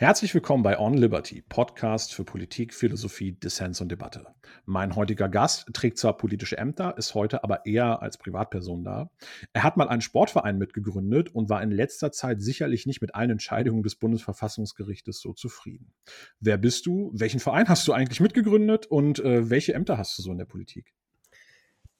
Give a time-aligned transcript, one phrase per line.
[0.00, 4.28] Herzlich willkommen bei On Liberty, Podcast für Politik, Philosophie, Dissens und Debatte.
[4.64, 9.10] Mein heutiger Gast trägt zwar politische Ämter, ist heute aber eher als Privatperson da.
[9.52, 13.30] Er hat mal einen Sportverein mitgegründet und war in letzter Zeit sicherlich nicht mit allen
[13.30, 15.92] Entscheidungen des Bundesverfassungsgerichtes so zufrieden.
[16.38, 17.10] Wer bist du?
[17.12, 20.44] Welchen Verein hast du eigentlich mitgegründet und äh, welche Ämter hast du so in der
[20.44, 20.94] Politik?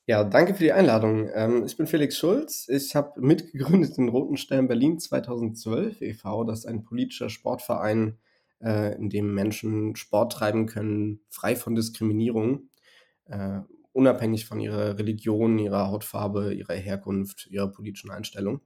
[0.08, 1.28] Ja, danke für die Einladung.
[1.34, 2.66] Ähm, ich bin Felix Schulz.
[2.70, 6.44] Ich habe mitgegründet den Roten Stern Berlin 2012 e.V.
[6.44, 8.16] Das ist ein politischer Sportverein,
[8.62, 12.70] äh, in dem Menschen Sport treiben können, frei von Diskriminierung,
[13.26, 13.60] äh,
[13.92, 18.62] unabhängig von ihrer Religion, ihrer Hautfarbe, ihrer Herkunft, ihrer politischen Einstellung,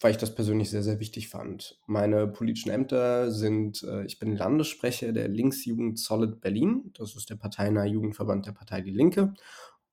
[0.00, 1.78] weil ich das persönlich sehr, sehr wichtig fand.
[1.86, 6.90] Meine politischen Ämter sind, äh, ich bin Landessprecher der Linksjugend Solid Berlin.
[6.94, 9.34] Das ist der parteinahe Jugendverband der Partei Die Linke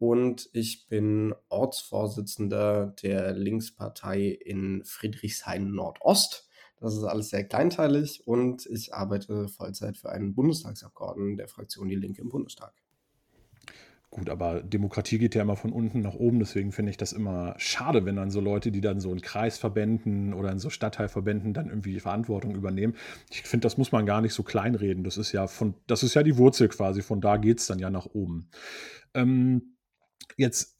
[0.03, 6.49] und ich bin Ortsvorsitzender der Linkspartei in Friedrichshain Nordost.
[6.81, 11.95] Das ist alles sehr kleinteilig und ich arbeite Vollzeit für einen Bundestagsabgeordneten der Fraktion Die
[11.95, 12.73] Linke im Bundestag.
[14.09, 17.55] Gut, aber Demokratie geht ja immer von unten nach oben, deswegen finde ich das immer
[17.57, 21.69] schade, wenn dann so Leute, die dann so in Kreisverbänden oder in so Stadtteilverbänden dann
[21.69, 22.95] irgendwie die Verantwortung übernehmen.
[23.31, 25.05] Ich finde, das muss man gar nicht so kleinreden.
[25.05, 27.79] Das ist ja von, das ist ja die Wurzel quasi, von da geht es dann
[27.79, 28.49] ja nach oben.
[29.13, 29.73] Ähm,
[30.37, 30.73] Jetzt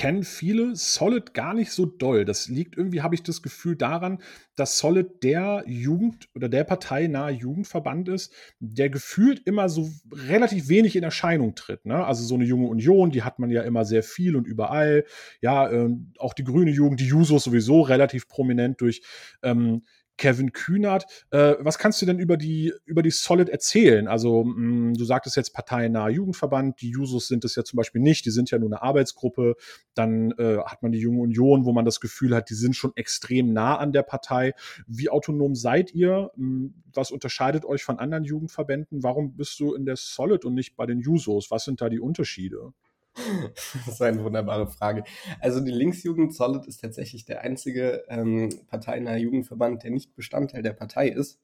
[0.00, 2.24] kennen viele Solid gar nicht so doll.
[2.24, 4.22] Das liegt irgendwie, habe ich das Gefühl, daran,
[4.56, 10.68] dass Solid der Jugend oder der Partei nahe Jugendverband ist, der gefühlt immer so relativ
[10.68, 11.84] wenig in Erscheinung tritt.
[11.86, 12.04] Ne?
[12.04, 15.04] Also so eine junge Union, die hat man ja immer sehr viel und überall.
[15.40, 19.02] Ja, äh, auch die grüne Jugend, die Jusos sowieso relativ prominent durch
[19.42, 19.82] ähm,
[20.20, 21.06] Kevin Kühnert.
[21.30, 24.06] Äh, was kannst du denn über die, über die Solid erzählen?
[24.06, 28.02] Also, mh, mm, du sagtest jetzt parteiennaher Jugendverband, die Jusos sind es ja zum Beispiel
[28.02, 29.56] nicht, die sind ja nur eine Arbeitsgruppe.
[29.94, 32.92] Dann äh, hat man die Junge Union, wo man das Gefühl hat, die sind schon
[32.96, 34.52] extrem nah an der Partei.
[34.86, 36.30] Wie autonom seid ihr?
[36.36, 39.02] Mm, was unterscheidet euch von anderen Jugendverbänden?
[39.02, 41.50] Warum bist du in der Solid und nicht bei den Jusos?
[41.50, 42.74] Was sind da die Unterschiede?
[43.86, 45.04] Das ist eine wunderbare Frage.
[45.40, 50.72] Also die Linksjugend Solid ist tatsächlich der einzige ähm, parteinahe Jugendverband, der nicht Bestandteil der
[50.72, 51.40] Partei ist.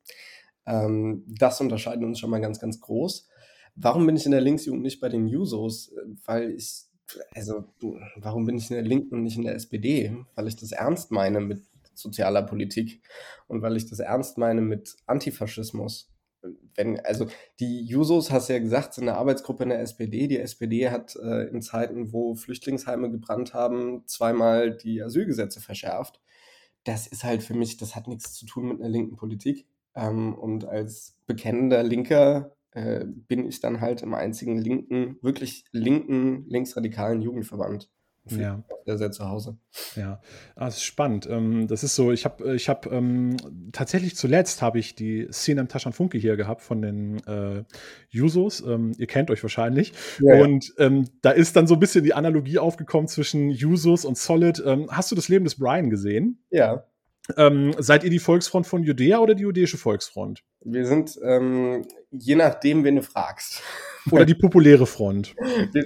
[0.66, 3.28] Ähm, das unterscheidet uns schon mal ganz, ganz groß.
[3.76, 5.92] Warum bin ich in der Linksjugend nicht bei den Jusos?
[6.24, 6.84] Weil ich,
[7.34, 7.64] also,
[8.16, 10.16] warum bin ich in der Linken und nicht in der SPD?
[10.34, 11.62] Weil ich das ernst meine mit
[11.94, 13.00] sozialer Politik
[13.48, 16.10] und weil ich das ernst meine mit Antifaschismus
[16.76, 17.26] wenn, also
[17.60, 20.28] die Jusos, hast du ja gesagt, sind eine Arbeitsgruppe in der SPD.
[20.28, 26.20] Die SPD hat äh, in Zeiten, wo Flüchtlingsheime gebrannt haben, zweimal die Asylgesetze verschärft.
[26.84, 29.66] Das ist halt für mich, das hat nichts zu tun mit einer linken Politik.
[29.94, 36.46] Ähm, und als bekennender Linker äh, bin ich dann halt im einzigen linken, wirklich linken,
[36.48, 37.90] linksradikalen Jugendverband
[38.30, 38.62] ja.
[38.84, 39.56] sehr, sehr zu Hause.
[39.94, 40.20] Ja,
[40.56, 41.28] ah, das ist spannend.
[41.30, 43.36] Ähm, das ist so, ich habe ich hab, ähm,
[43.72, 47.64] tatsächlich zuletzt habe ich die Szene am Taschan Funke hier gehabt von den äh,
[48.08, 48.60] Jusos.
[48.60, 49.92] Ähm, ihr kennt euch wahrscheinlich.
[50.20, 54.18] Ja, und ähm, da ist dann so ein bisschen die Analogie aufgekommen zwischen Jusos und
[54.18, 54.62] Solid.
[54.64, 56.42] Ähm, hast du das Leben des Brian gesehen?
[56.50, 56.84] Ja.
[57.36, 60.44] Ähm, seid ihr die Volksfront von Judäa oder die jüdische Volksfront?
[60.60, 61.18] Wir sind,
[62.10, 63.62] je nachdem, wen du fragst.
[64.10, 65.34] Oder die populäre Front.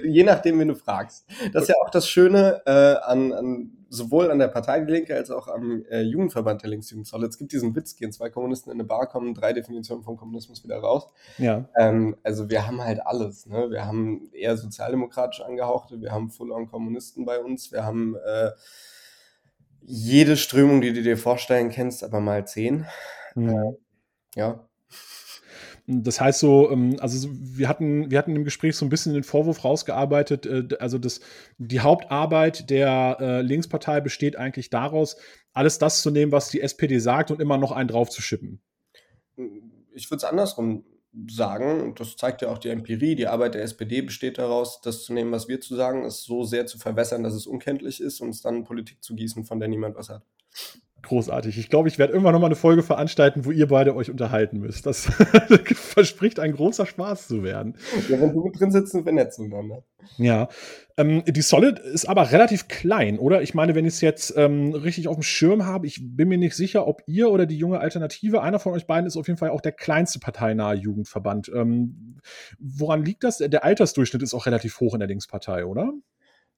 [0.03, 1.25] Je nachdem, wen du fragst.
[1.53, 5.15] Das ist ja auch das Schöne äh, an, an sowohl an der Partei Die Linke
[5.15, 7.27] als auch am äh, Jugendverband der Linksjugendzolle.
[7.27, 10.63] Es gibt diesen Witz, gehen zwei Kommunisten in eine Bar, kommen drei Definitionen vom Kommunismus
[10.63, 11.07] wieder raus.
[11.37, 11.67] Ja.
[11.77, 13.45] Ähm, also wir haben halt alles.
[13.47, 13.69] Ne?
[13.69, 18.51] Wir haben eher sozialdemokratisch angehauchte, wir haben Full-on-Kommunisten bei uns, wir haben äh,
[19.81, 22.85] jede Strömung, die du dir vorstellen kennst, aber mal zehn.
[23.35, 23.73] Ja.
[24.35, 24.67] ja.
[25.91, 29.23] Das heißt so, ähm, also wir hatten, wir hatten im Gespräch so ein bisschen den
[29.23, 31.19] Vorwurf rausgearbeitet, äh, also das,
[31.57, 35.17] die Hauptarbeit der äh, Linkspartei besteht eigentlich daraus,
[35.53, 38.61] alles das zu nehmen, was die SPD sagt und immer noch einen drauf zu schippen.
[39.93, 40.85] Ich würde es andersrum
[41.29, 45.13] sagen, das zeigt ja auch die Empirie, die Arbeit der SPD besteht daraus, das zu
[45.13, 48.29] nehmen, was wir zu sagen, es so sehr zu verwässern, dass es unkenntlich ist und
[48.29, 50.23] es dann Politik zu gießen, von der niemand was hat.
[51.03, 51.57] Großartig.
[51.57, 54.85] Ich glaube, ich werde irgendwann nochmal eine Folge veranstalten, wo ihr beide euch unterhalten müsst.
[54.85, 55.05] Das
[55.73, 57.75] verspricht ein großer Spaß zu werden.
[58.07, 59.83] Ja, wenn du mit drin sitzt, wir nett zueinander.
[60.17, 60.47] Ja.
[60.97, 63.41] Ähm, die Solid ist aber relativ klein, oder?
[63.41, 66.37] Ich meine, wenn ich es jetzt ähm, richtig auf dem Schirm habe, ich bin mir
[66.37, 69.39] nicht sicher, ob ihr oder die junge Alternative, einer von euch beiden ist auf jeden
[69.39, 71.51] Fall auch der kleinste parteinahe Jugendverband.
[71.53, 72.19] Ähm,
[72.59, 73.39] woran liegt das?
[73.39, 75.93] Der Altersdurchschnitt ist auch relativ hoch in der Linkspartei, oder?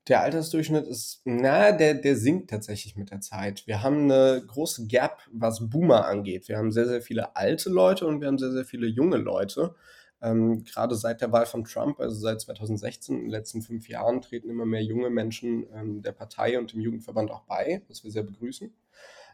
[0.08, 3.66] Der Altersdurchschnitt ist, na, der, der sinkt tatsächlich mit der Zeit.
[3.68, 6.50] Wir haben eine große Gap, was Boomer angeht.
[6.50, 9.76] Wir haben sehr, sehr viele alte Leute und wir haben sehr, sehr viele junge Leute.
[10.22, 14.22] Ähm, gerade seit der Wahl von Trump, also seit 2016, in den letzten fünf Jahren,
[14.22, 18.12] treten immer mehr junge Menschen ähm, der Partei und dem Jugendverband auch bei, was wir
[18.12, 18.74] sehr begrüßen.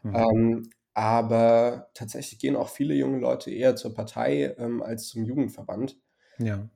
[0.02, 0.14] Mhm.
[0.14, 5.96] Ähm, aber tatsächlich gehen auch viele junge Leute eher zur Partei ähm, als zum Jugendverband.
[6.38, 6.68] Ja.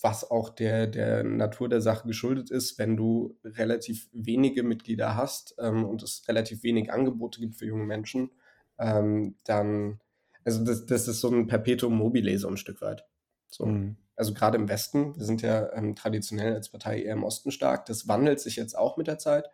[0.00, 5.54] Was auch der, der Natur der Sache geschuldet ist, wenn du relativ wenige Mitglieder hast
[5.58, 8.30] ähm, und es relativ wenig Angebote gibt für junge Menschen,
[8.78, 10.00] ähm, dann,
[10.44, 13.06] also das, das ist so ein Perpetuum mobile so ein Stück weit.
[13.48, 13.66] So.
[13.66, 13.96] Mhm.
[14.16, 17.86] Also gerade im Westen, wir sind ja ähm, traditionell als Partei eher im Osten stark,
[17.86, 19.48] das wandelt sich jetzt auch mit der Zeit.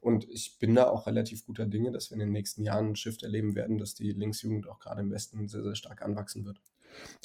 [0.00, 2.96] Und ich bin da auch relativ guter Dinge, dass wir in den nächsten Jahren einen
[2.96, 6.60] Shift erleben werden, dass die Linksjugend auch gerade im Westen sehr, sehr stark anwachsen wird.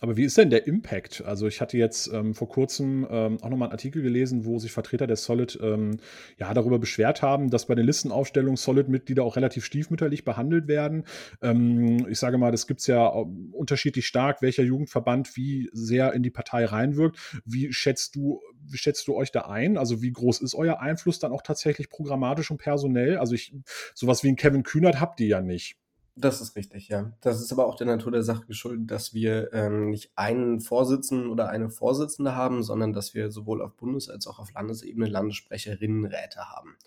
[0.02, 1.24] Aber wie ist denn der Impact?
[1.26, 4.72] Also ich hatte jetzt ähm, vor kurzem ähm, auch nochmal einen Artikel gelesen, wo sich
[4.72, 5.98] Vertreter der Solid ähm,
[6.38, 11.06] ja darüber beschwert haben, dass bei den Listenaufstellungen Solid-Mitglieder auch relativ stiefmütterlich behandelt werden.
[11.42, 16.24] Ähm, ich sage mal, das gibt es ja unterschiedlich stark, welcher Jugendverband wie sehr in
[16.24, 17.18] die Partei reinwirkt.
[17.46, 19.78] Wie schätzt du, wie schätzt du euch da ein?
[19.78, 23.18] Also wie groß ist euer Einfluss dann auch tatsächlich programmatisch und personell?
[23.18, 23.54] Also ich,
[23.96, 25.78] sowas wie ein Kevin Kühnert habt ihr ja nicht.
[26.16, 27.12] Das ist richtig, ja.
[27.22, 31.30] Das ist aber auch der Natur der Sache geschuldet, dass wir ähm, nicht einen Vorsitzenden
[31.30, 36.52] oder eine Vorsitzende haben, sondern dass wir sowohl auf Bundes- als auch auf Landesebene Landessprecherinnenräte
[36.52, 36.78] haben.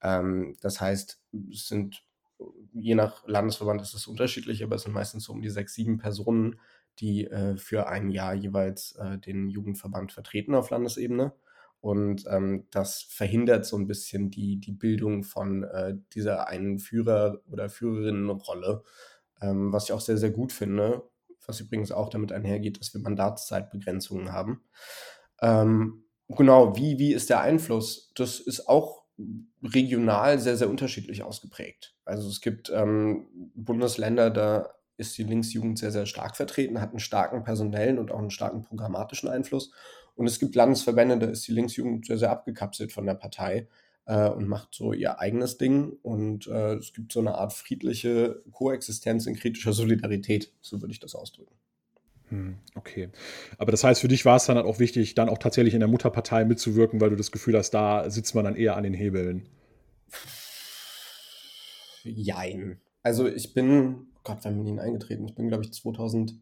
[0.00, 1.20] Ähm, das heißt,
[1.52, 2.04] es sind
[2.72, 5.98] je nach Landesverband ist es unterschiedlich, aber es sind meistens so um die sechs, sieben
[5.98, 6.60] Personen,
[7.00, 11.32] die äh, für ein Jahr jeweils äh, den Jugendverband vertreten auf Landesebene.
[11.80, 17.40] Und ähm, das verhindert so ein bisschen die, die Bildung von äh, dieser einen Führer-
[17.50, 18.82] oder Führerinnenrolle,
[19.40, 21.02] ähm, was ich auch sehr, sehr gut finde,
[21.46, 24.64] was übrigens auch damit einhergeht, dass wir Mandatszeitbegrenzungen haben.
[25.40, 28.12] Ähm, genau, wie, wie ist der Einfluss?
[28.14, 29.04] Das ist auch
[29.62, 31.96] regional sehr, sehr unterschiedlich ausgeprägt.
[32.04, 36.98] Also es gibt ähm, Bundesländer, da ist die Linksjugend sehr, sehr stark vertreten, hat einen
[36.98, 39.72] starken personellen und auch einen starken programmatischen Einfluss.
[40.18, 43.68] Und es gibt Landesverbände, da ist die Linksjugend sehr, sehr abgekapselt von der Partei
[44.06, 45.92] äh, und macht so ihr eigenes Ding.
[46.02, 50.98] Und äh, es gibt so eine Art friedliche Koexistenz in kritischer Solidarität, so würde ich
[50.98, 51.54] das ausdrücken.
[52.30, 53.10] Hm, okay.
[53.58, 55.80] Aber das heißt, für dich war es dann halt auch wichtig, dann auch tatsächlich in
[55.80, 58.94] der Mutterpartei mitzuwirken, weil du das Gefühl hast, da sitzt man dann eher an den
[58.94, 59.48] Hebeln.
[62.02, 62.80] Jein.
[63.04, 65.28] Also ich bin, Gott, wann bin ich eingetreten?
[65.28, 66.34] Ich bin, glaube ich, 2000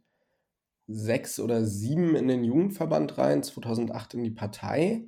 [0.87, 5.05] sechs oder sieben in den Jugendverband rein, 2008 in die Partei.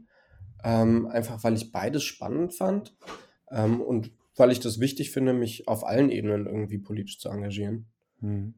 [0.65, 2.97] Ähm, einfach weil ich beides spannend fand
[3.51, 7.87] ähm, und weil ich das wichtig finde, mich auf allen Ebenen irgendwie politisch zu engagieren.
[8.21, 8.55] Hm.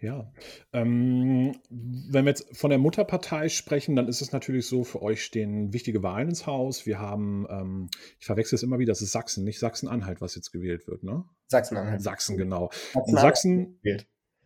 [0.00, 0.30] Ja,
[0.72, 5.24] ähm, wenn wir jetzt von der Mutterpartei sprechen, dann ist es natürlich so, für euch
[5.24, 6.84] stehen wichtige Wahlen ins Haus.
[6.84, 10.50] Wir haben, ähm, ich verwechsel es immer wieder, das ist Sachsen, nicht Sachsen-Anhalt, was jetzt
[10.50, 11.24] gewählt wird, ne?
[11.46, 12.02] Sachsen-Anhalt.
[12.02, 12.70] Sachsen, genau.
[12.92, 13.78] Sachsen, Sachsen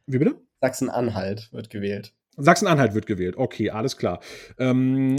[0.06, 0.40] Wie bitte?
[0.60, 2.14] Sachsen-Anhalt wird gewählt.
[2.38, 3.36] Sachsen-Anhalt wird gewählt.
[3.36, 4.20] Okay, alles klar.
[4.58, 5.16] Ähm,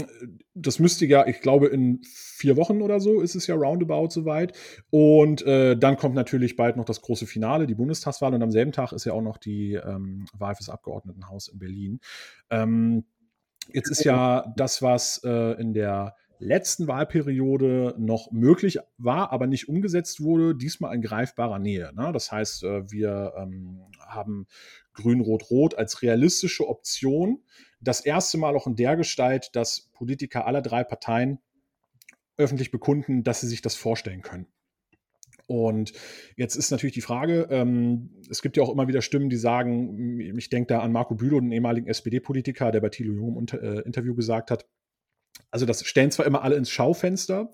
[0.54, 4.56] das müsste ja, ich glaube, in vier Wochen oder so ist es ja roundabout soweit.
[4.88, 8.34] Und äh, dann kommt natürlich bald noch das große Finale, die Bundestagswahl.
[8.34, 12.00] Und am selben Tag ist ja auch noch die ähm, Wahl fürs Abgeordnetenhaus in Berlin.
[12.48, 13.04] Ähm,
[13.72, 19.68] jetzt ist ja das, was äh, in der letzten Wahlperiode noch möglich war, aber nicht
[19.68, 21.92] umgesetzt wurde, diesmal in greifbarer Nähe.
[21.94, 22.12] Ne?
[22.12, 24.46] Das heißt, äh, wir ähm, haben
[25.00, 27.42] Grün-Rot-Rot als realistische Option.
[27.80, 31.38] Das erste Mal auch in der Gestalt, dass Politiker aller drei Parteien
[32.36, 34.46] öffentlich bekunden, dass sie sich das vorstellen können.
[35.46, 35.92] Und
[36.36, 40.20] jetzt ist natürlich die Frage, ähm, es gibt ja auch immer wieder Stimmen, die sagen,
[40.38, 43.80] ich denke da an Marco Bülow, den ehemaligen SPD-Politiker, der bei Thilo Jung im äh,
[43.80, 44.66] Interview gesagt hat,
[45.50, 47.52] also das stellen zwar immer alle ins Schaufenster,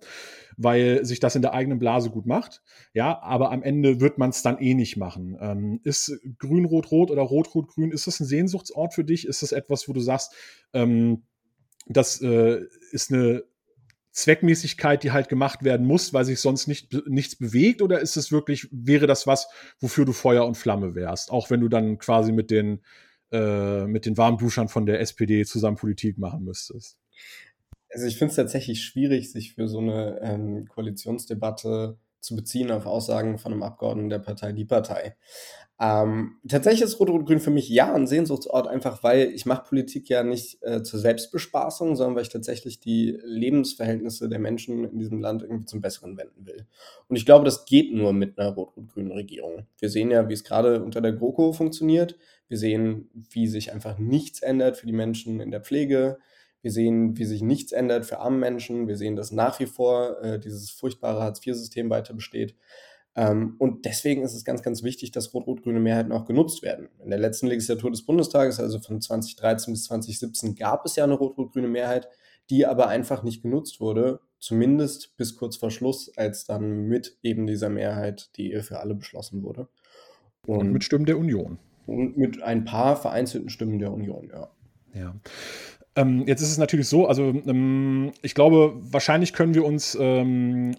[0.57, 2.63] weil sich das in der eigenen Blase gut macht,
[2.95, 5.37] ja, aber am Ende wird man es dann eh nicht machen.
[5.41, 9.27] Ähm, ist Grün-Rot-Rot oder Rot-Rot-Grün, ist das ein Sehnsuchtsort für dich?
[9.27, 10.35] Ist das etwas, wo du sagst,
[10.73, 11.25] ähm,
[11.87, 13.45] das äh, ist eine
[14.17, 17.83] Zweckmäßigkeit, die halt gemacht werden muss, weil sich sonst nicht, nichts bewegt?
[17.83, 21.31] Oder ist es wirklich, wäre das was, wofür du Feuer und Flamme wärst?
[21.31, 22.83] Auch wenn du dann quasi mit den,
[23.31, 26.97] äh, mit den Warmduschern von der SPD zusammen Politik machen müsstest?
[27.91, 32.87] Also ich finde es tatsächlich schwierig, sich für so eine ähm, Koalitionsdebatte zu beziehen auf
[32.87, 35.17] Aussagen von einem Abgeordneten der Partei Die Partei.
[35.79, 40.23] Ähm, tatsächlich ist Rot-Rot-Grün für mich ja ein Sehnsuchtsort, einfach weil ich mache Politik ja
[40.23, 45.43] nicht äh, zur Selbstbespaßung, sondern weil ich tatsächlich die Lebensverhältnisse der Menschen in diesem Land
[45.43, 46.67] irgendwie zum Besseren wenden will.
[47.09, 49.67] Und ich glaube, das geht nur mit einer rot-rot-grünen Regierung.
[49.79, 52.17] Wir sehen ja, wie es gerade unter der GroKo funktioniert.
[52.49, 56.19] Wir sehen, wie sich einfach nichts ändert für die Menschen in der Pflege.
[56.67, 58.89] Wir sehen, wie sich nichts ändert für arme Menschen.
[58.89, 62.57] Wir sehen, dass nach wie vor äh, dieses furchtbare Hartz-IV-System weiter besteht.
[63.15, 66.89] Ähm, und deswegen ist es ganz, ganz wichtig, dass rot-rot-grüne Mehrheiten auch genutzt werden.
[67.05, 71.15] In der letzten Legislatur des Bundestages, also von 2013 bis 2017, gab es ja eine
[71.15, 72.09] rot-rot-grüne Mehrheit,
[72.51, 77.47] die aber einfach nicht genutzt wurde, zumindest bis kurz vor Schluss, als dann mit eben
[77.47, 79.69] dieser Mehrheit die Ehe für alle beschlossen wurde.
[80.49, 81.61] Und, und mit Stimmen der Union.
[81.87, 84.51] Und mit ein paar vereinzelten Stimmen der Union, ja.
[84.97, 85.15] Ja.
[85.97, 90.77] Ähm, jetzt ist es natürlich so, also ähm, ich glaube, wahrscheinlich können wir uns ähm,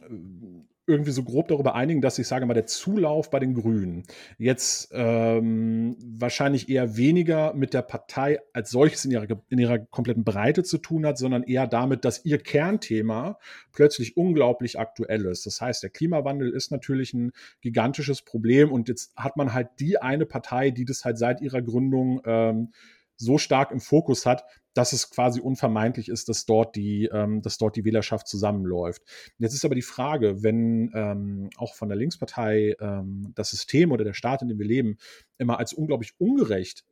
[0.87, 4.03] irgendwie so grob darüber einigen, dass ich sage mal, der Zulauf bei den Grünen
[4.37, 10.23] jetzt ähm, wahrscheinlich eher weniger mit der Partei als solches in ihrer, in ihrer kompletten
[10.23, 13.37] Breite zu tun hat, sondern eher damit, dass ihr Kernthema
[13.73, 15.45] plötzlich unglaublich aktuell ist.
[15.45, 20.01] Das heißt, der Klimawandel ist natürlich ein gigantisches Problem und jetzt hat man halt die
[20.01, 22.71] eine Partei, die das halt seit ihrer Gründung ähm,
[23.17, 27.57] so stark im Fokus hat, dass es quasi unvermeidlich ist, dass dort die, ähm, dass
[27.57, 29.01] dort die Wählerschaft zusammenläuft.
[29.39, 34.03] Jetzt ist aber die Frage, wenn ähm, auch von der Linkspartei ähm, das System oder
[34.03, 34.97] der Staat, in dem wir leben,
[35.39, 36.85] immer als unglaublich ungerecht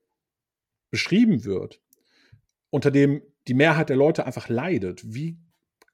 [0.89, 1.79] beschrieben wird,
[2.71, 5.37] unter dem die Mehrheit der Leute einfach leidet, wie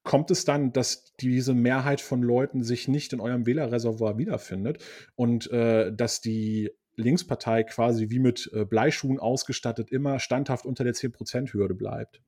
[0.04, 4.84] kommt es dann, dass diese Mehrheit von Leuten sich nicht in eurem Wählerreservoir wiederfindet
[5.16, 10.94] und äh, dass die Linkspartei quasi wie mit äh, Bleischuhen ausgestattet immer standhaft unter der
[10.94, 12.22] 10%-Hürde bleibt.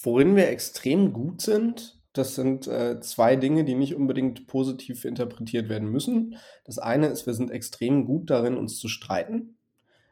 [0.00, 5.68] Worin wir extrem gut sind, das sind äh, zwei Dinge, die nicht unbedingt positiv interpretiert
[5.68, 6.36] werden müssen.
[6.64, 9.56] Das eine ist, wir sind extrem gut darin, uns zu streiten,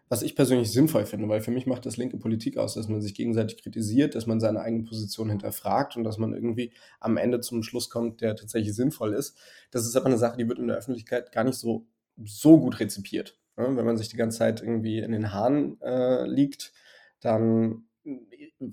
[0.09, 3.03] was ich persönlich sinnvoll finde, weil für mich macht das linke Politik aus, dass man
[3.03, 7.41] sich gegenseitig kritisiert, dass man seine eigene Position hinterfragt und dass man irgendwie am Ende
[7.41, 9.37] zum Schluss kommt, der tatsächlich sinnvoll ist.
[9.71, 11.87] Das ist aber eine Sache, die wird in der Öffentlichkeit gar nicht so
[12.25, 13.39] so gut rezipiert.
[13.57, 16.73] Ja, wenn man sich die ganze Zeit irgendwie in den Haaren äh, liegt,
[17.21, 17.87] dann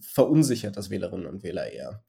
[0.02, 2.04] verunsichert das Wählerinnen und Wähler eher.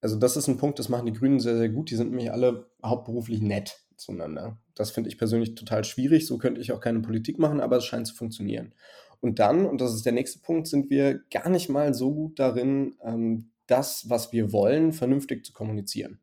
[0.00, 1.90] Also das ist ein Punkt, das machen die Grünen sehr, sehr gut.
[1.90, 4.58] Die sind nämlich alle hauptberuflich nett zueinander.
[4.74, 6.26] Das finde ich persönlich total schwierig.
[6.26, 8.74] So könnte ich auch keine Politik machen, aber es scheint zu funktionieren.
[9.20, 12.38] Und dann, und das ist der nächste Punkt, sind wir gar nicht mal so gut
[12.38, 16.20] darin, ähm, das, was wir wollen, vernünftig zu kommunizieren.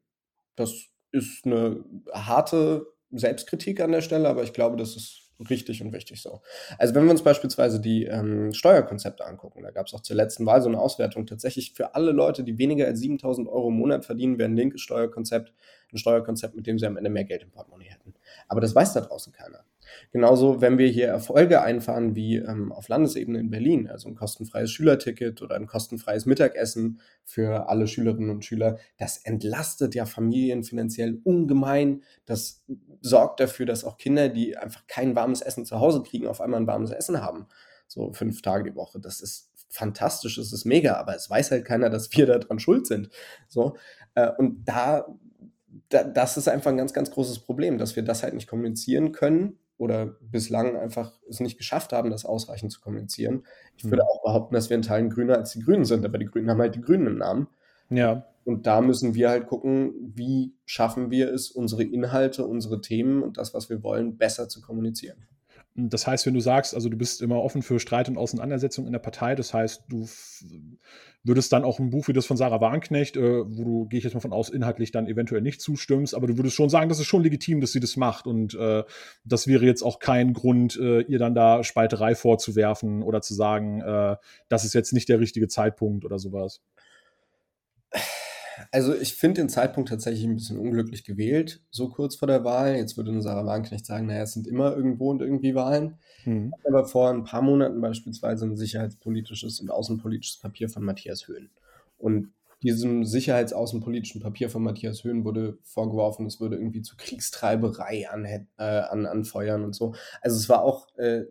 [0.55, 1.83] Das ist eine
[2.13, 6.41] harte Selbstkritik an der Stelle, aber ich glaube, das ist richtig und wichtig so.
[6.77, 10.45] Also wenn wir uns beispielsweise die ähm, Steuerkonzepte angucken, da gab es auch zur letzten
[10.45, 14.05] Wahl so eine Auswertung, tatsächlich für alle Leute, die weniger als 7000 Euro im Monat
[14.05, 15.51] verdienen, wäre ein linkes Steuerkonzept
[15.93, 18.13] ein Steuerkonzept, mit dem sie am Ende mehr Geld im Portemonnaie hätten.
[18.47, 19.63] Aber das weiß da draußen keiner.
[20.11, 24.71] Genauso, wenn wir hier Erfolge einfahren wie ähm, auf Landesebene in Berlin, also ein kostenfreies
[24.71, 31.19] Schülerticket oder ein kostenfreies Mittagessen für alle Schülerinnen und Schüler, das entlastet ja Familien finanziell
[31.23, 32.03] ungemein.
[32.25, 32.63] Das
[33.01, 36.59] sorgt dafür, dass auch Kinder, die einfach kein warmes Essen zu Hause kriegen, auf einmal
[36.59, 37.47] ein warmes Essen haben.
[37.87, 38.99] So fünf Tage die Woche.
[38.99, 42.85] Das ist fantastisch, das ist mega, aber es weiß halt keiner, dass wir daran schuld
[42.85, 43.09] sind.
[43.47, 43.75] So,
[44.15, 45.05] äh, und da
[45.89, 49.11] da, das ist einfach ein ganz, ganz großes Problem, dass wir das halt nicht kommunizieren
[49.11, 53.43] können oder bislang einfach es nicht geschafft haben, das ausreichend zu kommunizieren.
[53.75, 54.07] Ich würde hm.
[54.07, 56.61] auch behaupten, dass wir in Teilen grüner als die Grünen sind, aber die Grünen haben
[56.61, 57.47] halt die Grünen im Namen.
[57.89, 58.27] Ja.
[58.45, 63.37] Und da müssen wir halt gucken, wie schaffen wir es, unsere Inhalte, unsere Themen und
[63.37, 65.17] das, was wir wollen, besser zu kommunizieren.
[65.73, 68.91] Das heißt, wenn du sagst, also du bist immer offen für Streit und Auseinandersetzung in
[68.91, 70.07] der Partei, das heißt, du
[71.23, 74.03] würdest dann auch ein Buch wie das von Sarah Warnknecht, äh, wo du, gehe ich
[74.03, 76.99] jetzt mal von aus, inhaltlich dann eventuell nicht zustimmst, aber du würdest schon sagen, das
[76.99, 78.83] ist schon legitim, dass sie das macht und äh,
[79.23, 83.81] das wäre jetzt auch kein Grund, äh, ihr dann da Spalterei vorzuwerfen oder zu sagen,
[83.81, 84.15] äh,
[84.49, 86.61] das ist jetzt nicht der richtige Zeitpunkt oder sowas.
[88.73, 92.75] Also ich finde den Zeitpunkt tatsächlich ein bisschen unglücklich gewählt, so kurz vor der Wahl.
[92.77, 95.97] Jetzt würde eine Sarah Wagenknecht sagen, naja, es sind immer irgendwo und irgendwie Wahlen.
[96.23, 96.53] Mhm.
[96.65, 101.49] Aber vor ein paar Monaten beispielsweise ein sicherheitspolitisches und außenpolitisches Papier von Matthias Höhn.
[101.97, 102.31] Und
[102.63, 108.47] diesem sicherheitsaußenpolitischen Papier von Matthias Höhn wurde vorgeworfen, es würde irgendwie zu Kriegstreiberei an, äh,
[108.57, 109.95] an, anfeuern und so.
[110.21, 111.25] Also es war auch äh,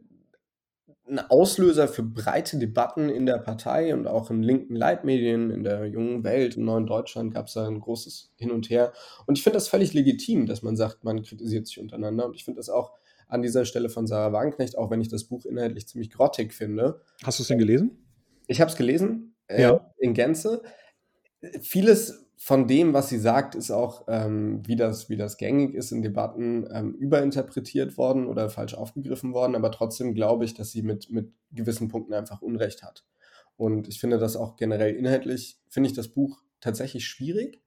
[1.10, 5.86] ein Auslöser für breite Debatten in der Partei und auch in linken Leitmedien, in der
[5.86, 8.92] jungen Welt, im neuen Deutschland gab es da ein großes Hin und Her.
[9.26, 12.26] Und ich finde das völlig legitim, dass man sagt, man kritisiert sich untereinander.
[12.26, 12.92] Und ich finde das auch
[13.26, 17.00] an dieser Stelle von Sarah Wagenknecht, auch wenn ich das Buch inhaltlich ziemlich grottig finde.
[17.24, 18.06] Hast du es denn gelesen?
[18.46, 19.92] Ich habe es gelesen, äh, ja.
[19.98, 20.62] in Gänze.
[21.60, 25.92] Vieles von dem, was sie sagt, ist auch, ähm, wie, das, wie das gängig ist
[25.92, 29.54] in Debatten, ähm, überinterpretiert worden oder falsch aufgegriffen worden.
[29.54, 33.04] Aber trotzdem glaube ich, dass sie mit, mit gewissen Punkten einfach Unrecht hat.
[33.58, 37.60] Und ich finde das auch generell inhaltlich, finde ich das Buch tatsächlich schwierig.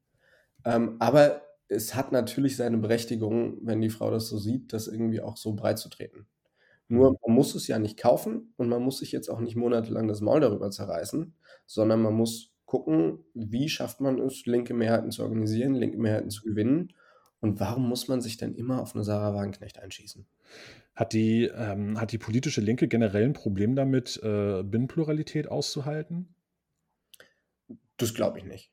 [0.66, 5.22] Ähm, aber es hat natürlich seine Berechtigung, wenn die Frau das so sieht, das irgendwie
[5.22, 6.26] auch so breit zu treten.
[6.88, 7.18] Nur mhm.
[7.28, 10.22] man muss es ja nicht kaufen und man muss sich jetzt auch nicht monatelang das
[10.22, 11.36] Maul darüber zerreißen,
[11.68, 16.42] sondern man muss gucken, wie schafft man es, linke Mehrheiten zu organisieren, linke Mehrheiten zu
[16.42, 16.92] gewinnen.
[17.40, 20.26] Und warum muss man sich denn immer auf eine Sarah Wagenknecht einschießen?
[20.96, 26.34] Hat die, ähm, hat die politische Linke generell ein Problem damit, äh, Binnenpluralität auszuhalten?
[27.98, 28.72] Das glaube ich nicht.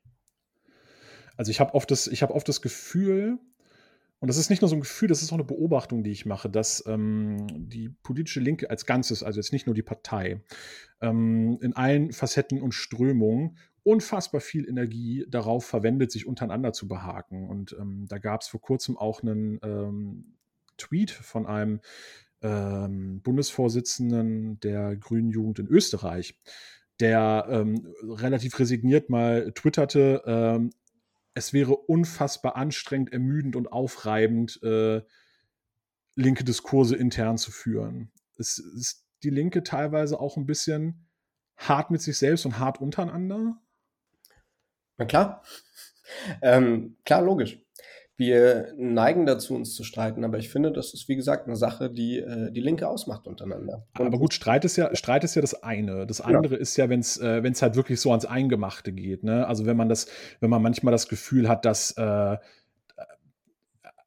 [1.36, 3.38] Also ich habe oft, das, hab oft das Gefühl,
[4.20, 6.26] und das ist nicht nur so ein Gefühl, das ist auch eine Beobachtung, die ich
[6.26, 10.42] mache, dass ähm, die politische Linke als Ganzes, also jetzt nicht nur die Partei,
[11.00, 17.48] ähm, in allen Facetten und Strömungen unfassbar viel Energie darauf verwendet, sich untereinander zu behaken.
[17.48, 20.36] Und ähm, da gab es vor kurzem auch einen ähm,
[20.76, 21.80] Tweet von einem
[22.42, 26.38] ähm, Bundesvorsitzenden der Grünen Jugend in Österreich,
[27.00, 30.70] der ähm, relativ resigniert mal twitterte, ähm,
[31.40, 35.00] es wäre unfassbar anstrengend, ermüdend und aufreibend, äh,
[36.14, 38.12] linke Diskurse intern zu führen.
[38.36, 41.08] Es ist die Linke teilweise auch ein bisschen
[41.56, 43.58] hart mit sich selbst und hart untereinander?
[44.98, 45.42] Na klar.
[46.42, 47.58] Ähm, klar, logisch.
[48.20, 51.88] Wir neigen dazu, uns zu streiten, aber ich finde, das ist, wie gesagt, eine Sache,
[51.88, 53.86] die äh, die Linke ausmacht untereinander.
[53.98, 56.06] Und aber gut, Streit ist ja, Streit ist ja das eine.
[56.06, 56.60] Das andere ja.
[56.60, 59.24] ist ja, wenn es äh, halt wirklich so ans Eingemachte geht.
[59.24, 59.46] Ne?
[59.46, 60.06] Also wenn man das,
[60.40, 62.36] wenn man manchmal das Gefühl hat, dass äh,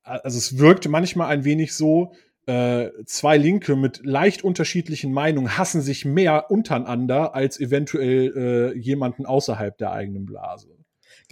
[0.03, 2.13] also es wirkt manchmal ein wenig so,
[2.45, 9.25] äh, zwei Linke mit leicht unterschiedlichen Meinungen hassen sich mehr untereinander als eventuell äh, jemanden
[9.25, 10.82] außerhalb der eigenen Blase.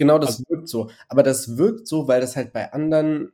[0.02, 0.90] Genau, das also, wirkt so.
[1.08, 3.30] Aber das wirkt so, weil das halt bei anderen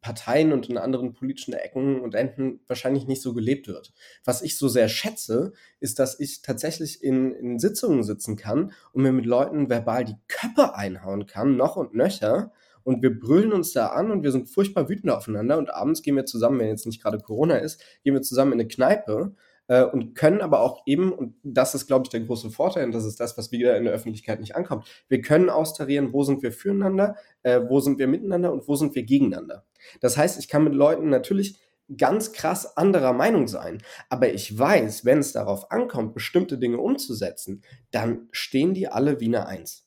[0.00, 3.92] Parteien und in anderen politischen Ecken und Enden wahrscheinlich nicht so gelebt wird.
[4.24, 9.02] Was ich so sehr schätze, ist, dass ich tatsächlich in, in Sitzungen sitzen kann und
[9.02, 12.52] mir mit Leuten verbal die Köpfe einhauen kann, noch und nöcher.
[12.84, 15.58] Und wir brüllen uns da an und wir sind furchtbar wütend aufeinander.
[15.58, 18.60] Und abends gehen wir zusammen, wenn jetzt nicht gerade Corona ist, gehen wir zusammen in
[18.60, 19.34] eine Kneipe
[19.68, 22.92] äh, und können aber auch eben, und das ist, glaube ich, der große Vorteil, und
[22.92, 26.42] das ist das, was wieder in der Öffentlichkeit nicht ankommt, wir können austarieren, wo sind
[26.42, 29.64] wir füreinander, äh, wo sind wir miteinander und wo sind wir gegeneinander.
[30.00, 31.58] Das heißt, ich kann mit Leuten natürlich
[31.96, 33.82] ganz krass anderer Meinung sein.
[34.08, 39.26] Aber ich weiß, wenn es darauf ankommt, bestimmte Dinge umzusetzen, dann stehen die alle wie
[39.26, 39.83] eine Eins.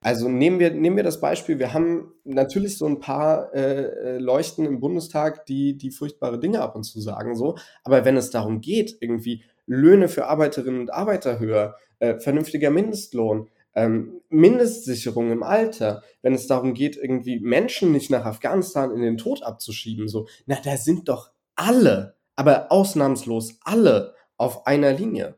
[0.00, 4.18] Also nehmen wir, nehmen wir das Beispiel, wir haben natürlich so ein paar äh, äh,
[4.18, 7.56] Leuchten im Bundestag, die, die furchtbare Dinge ab und zu sagen, so.
[7.82, 13.48] Aber wenn es darum geht, irgendwie Löhne für Arbeiterinnen und Arbeiter höher, äh, vernünftiger Mindestlohn,
[13.74, 19.18] ähm, Mindestsicherung im Alter, wenn es darum geht, irgendwie Menschen nicht nach Afghanistan in den
[19.18, 25.36] Tod abzuschieben, so, na, da sind doch alle, aber ausnahmslos alle auf einer Linie.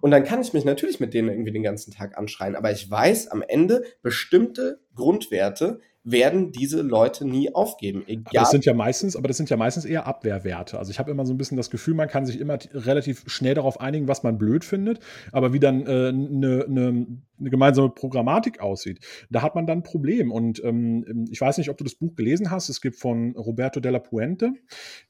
[0.00, 2.90] Und dann kann ich mich natürlich mit denen irgendwie den ganzen Tag anschreien, aber ich
[2.90, 8.04] weiß am Ende bestimmte Grundwerte werden diese Leute nie aufgeben.
[8.06, 8.22] Egal.
[8.26, 10.78] Aber das sind ja meistens, aber das sind ja meistens eher Abwehrwerte.
[10.78, 13.54] Also ich habe immer so ein bisschen das Gefühl, man kann sich immer relativ schnell
[13.54, 15.00] darauf einigen, was man blöd findet,
[15.32, 17.06] aber wie dann eine äh, ne, ne
[17.38, 19.00] eine gemeinsame Programmatik aussieht.
[19.30, 20.32] Da hat man dann ein Problem.
[20.32, 22.68] Und ähm, ich weiß nicht, ob du das Buch gelesen hast.
[22.68, 24.52] Es gibt von Roberto della Puente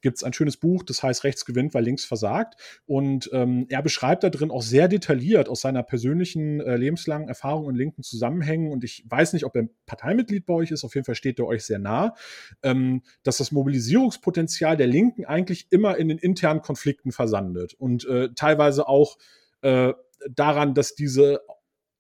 [0.01, 2.57] gibt es ein schönes Buch, das heißt Rechts gewinnt, weil links versagt.
[2.87, 7.71] Und ähm, er beschreibt da drin auch sehr detailliert aus seiner persönlichen äh, lebenslangen Erfahrung
[7.71, 8.73] in linken Zusammenhängen.
[8.73, 10.85] Und ich weiß nicht, ob er Parteimitglied bei euch ist.
[10.87, 12.15] Auf jeden Fall steht er euch sehr nah,
[12.63, 18.31] ähm, dass das Mobilisierungspotenzial der Linken eigentlich immer in den internen Konflikten versandet und äh,
[18.35, 19.19] teilweise auch
[19.63, 19.93] äh,
[20.31, 21.41] daran, dass diese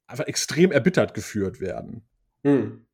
[0.06, 2.02] einfach extrem erbittert geführt werden.
[2.42, 2.86] Hm.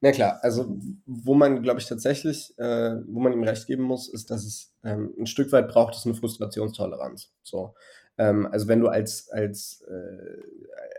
[0.00, 4.08] Na klar, also wo man, glaube ich, tatsächlich, äh, wo man ihm recht geben muss,
[4.08, 7.32] ist, dass es ähm, ein Stück weit braucht es eine Frustrationstoleranz.
[7.42, 7.74] So.
[8.18, 10.42] Ähm, also wenn du als, als, äh,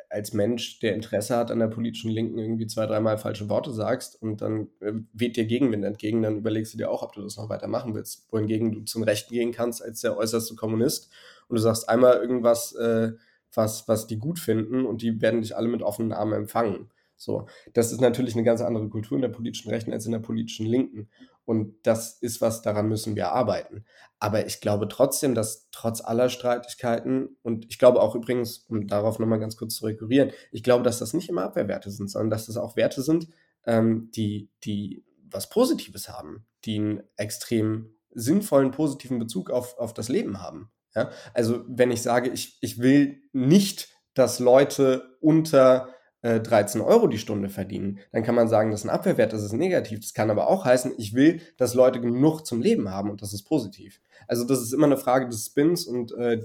[0.09, 4.21] als Mensch, der Interesse hat an der politischen Linken, irgendwie zwei, dreimal falsche Worte sagst
[4.21, 7.37] und dann äh, weht dir Gegenwind entgegen, dann überlegst du dir auch, ob du das
[7.37, 8.31] noch weiter machen willst.
[8.31, 11.11] Wohingegen du zum Rechten gehen kannst als der äußerste Kommunist
[11.47, 13.11] und du sagst einmal irgendwas, äh,
[13.53, 16.89] was, was die gut finden und die werden dich alle mit offenen Armen empfangen.
[17.19, 20.19] So, das ist natürlich eine ganz andere Kultur in der politischen Rechten als in der
[20.19, 21.09] politischen Linken.
[21.43, 23.83] Und das ist was, daran müssen wir arbeiten.
[24.19, 29.19] Aber ich glaube trotzdem, dass trotz aller Streitigkeiten, und ich glaube auch übrigens, um darauf
[29.19, 32.45] nochmal ganz kurz zu rekurrieren, ich glaube, dass das nicht immer Abwehrwerte sind, sondern dass
[32.45, 33.27] das auch Werte sind,
[33.65, 40.07] ähm, die, die was Positives haben, die einen extrem sinnvollen, positiven Bezug auf, auf das
[40.07, 40.71] Leben haben.
[40.95, 41.11] Ja?
[41.33, 45.89] Also wenn ich sage, ich, ich will nicht, dass Leute unter
[46.21, 49.43] äh, 13 Euro die Stunde verdienen, dann kann man sagen, das ist ein Abwehrwert, das
[49.43, 49.99] ist negativ.
[49.99, 53.33] Das kann aber auch heißen, ich will, dass Leute genug zum Leben haben und das
[53.33, 54.01] ist positiv.
[54.27, 56.41] Also das ist immer eine Frage des Spins und äh,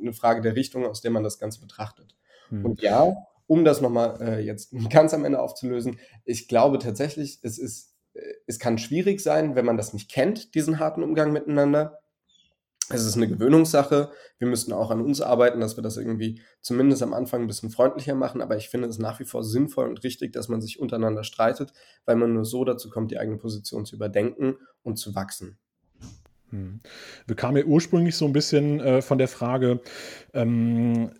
[0.00, 2.14] eine Frage der Richtung, aus der man das Ganze betrachtet.
[2.50, 2.64] Hm.
[2.64, 3.14] Und ja,
[3.46, 8.20] um das nochmal äh, jetzt ganz am Ende aufzulösen, ich glaube tatsächlich, es ist, äh,
[8.46, 11.99] es kann schwierig sein, wenn man das nicht kennt, diesen harten Umgang miteinander
[12.90, 14.10] es ist eine Gewöhnungssache.
[14.38, 17.70] Wir müssten auch an uns arbeiten, dass wir das irgendwie zumindest am Anfang ein bisschen
[17.70, 18.42] freundlicher machen.
[18.42, 21.72] Aber ich finde es nach wie vor sinnvoll und richtig, dass man sich untereinander streitet,
[22.04, 25.58] weil man nur so dazu kommt, die eigene Position zu überdenken und zu wachsen.
[26.50, 26.80] Hm.
[27.26, 29.80] Wir kamen ja ursprünglich so ein bisschen äh, von der Frage,
[30.34, 31.12] ähm,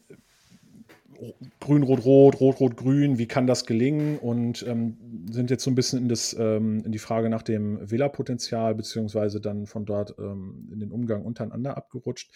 [1.60, 4.18] Grün-Rot-Rot, Rot-Rot-Grün, wie kann das gelingen?
[4.18, 7.90] Und ähm, sind jetzt so ein bisschen in, das, ähm, in die Frage nach dem
[7.90, 12.32] Wählerpotenzial, beziehungsweise dann von dort ähm, in den Umgang untereinander abgerutscht.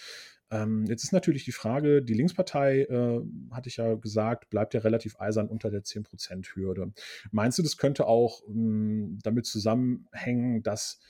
[0.50, 3.20] Ähm, jetzt ist natürlich die Frage, die Linkspartei, äh,
[3.50, 6.92] hatte ich ja gesagt, bleibt ja relativ eisern unter der 10%-Hürde.
[7.30, 11.00] Meinst du, das könnte auch ähm, damit zusammenhängen, dass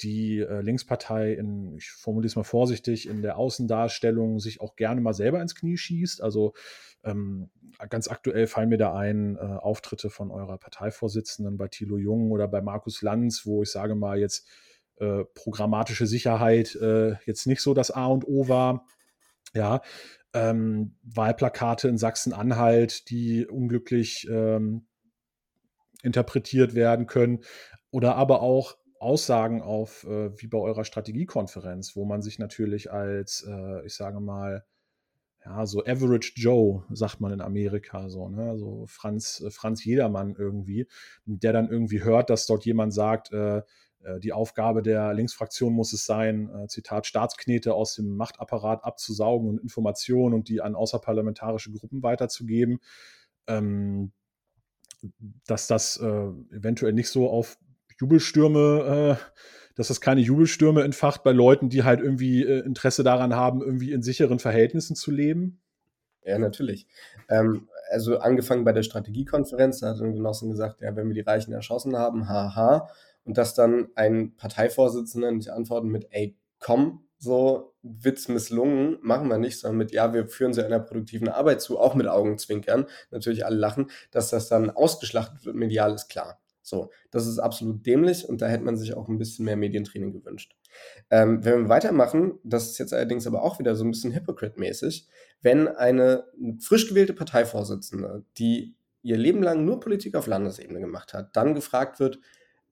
[0.00, 5.00] die äh, Linkspartei in, ich formuliere es mal vorsichtig, in der Außendarstellung sich auch gerne
[5.00, 6.22] mal selber ins Knie schießt.
[6.22, 6.52] Also
[7.04, 7.50] ähm,
[7.90, 12.48] ganz aktuell fallen mir da ein äh, Auftritte von eurer Parteivorsitzenden bei Thilo Jung oder
[12.48, 14.48] bei Markus Lanz, wo ich sage mal jetzt
[14.96, 18.86] äh, programmatische Sicherheit äh, jetzt nicht so das A und O war.
[19.54, 19.82] Ja,
[20.32, 24.86] ähm, Wahlplakate in Sachsen-Anhalt, die unglücklich ähm,
[26.02, 27.44] interpretiert werden können.
[27.90, 33.46] Oder aber auch Aussagen auf, äh, wie bei eurer Strategiekonferenz, wo man sich natürlich als,
[33.48, 34.64] äh, ich sage mal,
[35.44, 40.34] ja, so Average Joe, sagt man in Amerika, so, ne, so Franz, äh, Franz Jedermann
[40.38, 40.88] irgendwie,
[41.26, 45.92] der dann irgendwie hört, dass dort jemand sagt, äh, äh die Aufgabe der Linksfraktion muss
[45.92, 51.72] es sein, äh, Zitat, Staatsknete aus dem Machtapparat abzusaugen und Informationen und die an außerparlamentarische
[51.72, 52.80] Gruppen weiterzugeben.
[53.46, 54.12] Ähm,
[55.46, 57.58] dass das eventuell nicht so auf
[58.00, 59.40] Jubelstürme, äh,
[59.76, 63.92] dass das keine Jubelstürme entfacht bei Leuten, die halt irgendwie äh, Interesse daran haben, irgendwie
[63.92, 65.60] in sicheren Verhältnissen zu leben?
[66.22, 66.86] Ja, natürlich.
[67.28, 71.20] Ähm, also angefangen bei der Strategiekonferenz, da hat ein Genossen gesagt, ja, wenn wir die
[71.20, 72.88] Reichen erschossen haben, haha.
[73.24, 79.38] Und dass dann ein Parteivorsitzender nicht antworten mit, ey, komm, so Witz misslungen, machen wir
[79.38, 83.46] nicht, sondern mit, ja, wir führen sie einer produktiven Arbeit zu, auch mit Augenzwinkern, natürlich
[83.46, 86.38] alle lachen, dass das dann ausgeschlachtet wird, medial ist klar.
[86.64, 90.12] So, das ist absolut dämlich und da hätte man sich auch ein bisschen mehr Medientraining
[90.12, 90.56] gewünscht.
[91.10, 95.06] Ähm, wenn wir weitermachen, das ist jetzt allerdings aber auch wieder so ein bisschen Hypocrite-mäßig,
[95.42, 96.24] wenn eine
[96.60, 102.00] frisch gewählte Parteivorsitzende, die ihr Leben lang nur Politik auf Landesebene gemacht hat, dann gefragt
[102.00, 102.18] wird,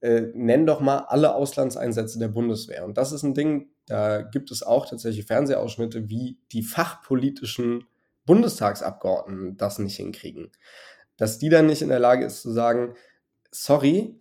[0.00, 2.86] äh, nenn doch mal alle Auslandseinsätze der Bundeswehr.
[2.86, 7.84] Und das ist ein Ding, da gibt es auch tatsächlich Fernsehausschnitte, wie die fachpolitischen
[8.24, 10.50] Bundestagsabgeordneten das nicht hinkriegen.
[11.18, 12.94] Dass die dann nicht in der Lage ist zu sagen,
[13.52, 14.20] sorry,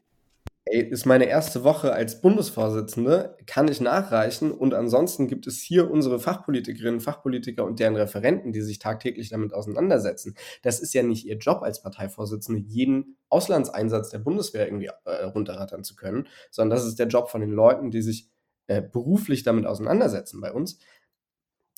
[0.66, 5.90] ey, ist meine erste Woche als Bundesvorsitzende, kann ich nachreichen und ansonsten gibt es hier
[5.90, 10.36] unsere Fachpolitikerinnen, Fachpolitiker und deren Referenten, die sich tagtäglich damit auseinandersetzen.
[10.62, 15.84] Das ist ja nicht ihr Job als Parteivorsitzende, jeden Auslandseinsatz der Bundeswehr irgendwie äh, runterrattern
[15.84, 18.30] zu können, sondern das ist der Job von den Leuten, die sich
[18.68, 20.78] äh, beruflich damit auseinandersetzen bei uns.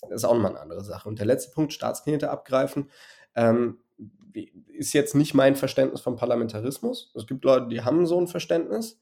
[0.02, 1.08] Das ist auch nochmal eine andere Sache.
[1.08, 2.90] Und der letzte Punkt, Staatsknete abgreifen.
[3.36, 3.80] Ähm,
[4.74, 7.12] ist jetzt nicht mein Verständnis vom Parlamentarismus.
[7.16, 9.00] Es gibt Leute, die haben so ein Verständnis.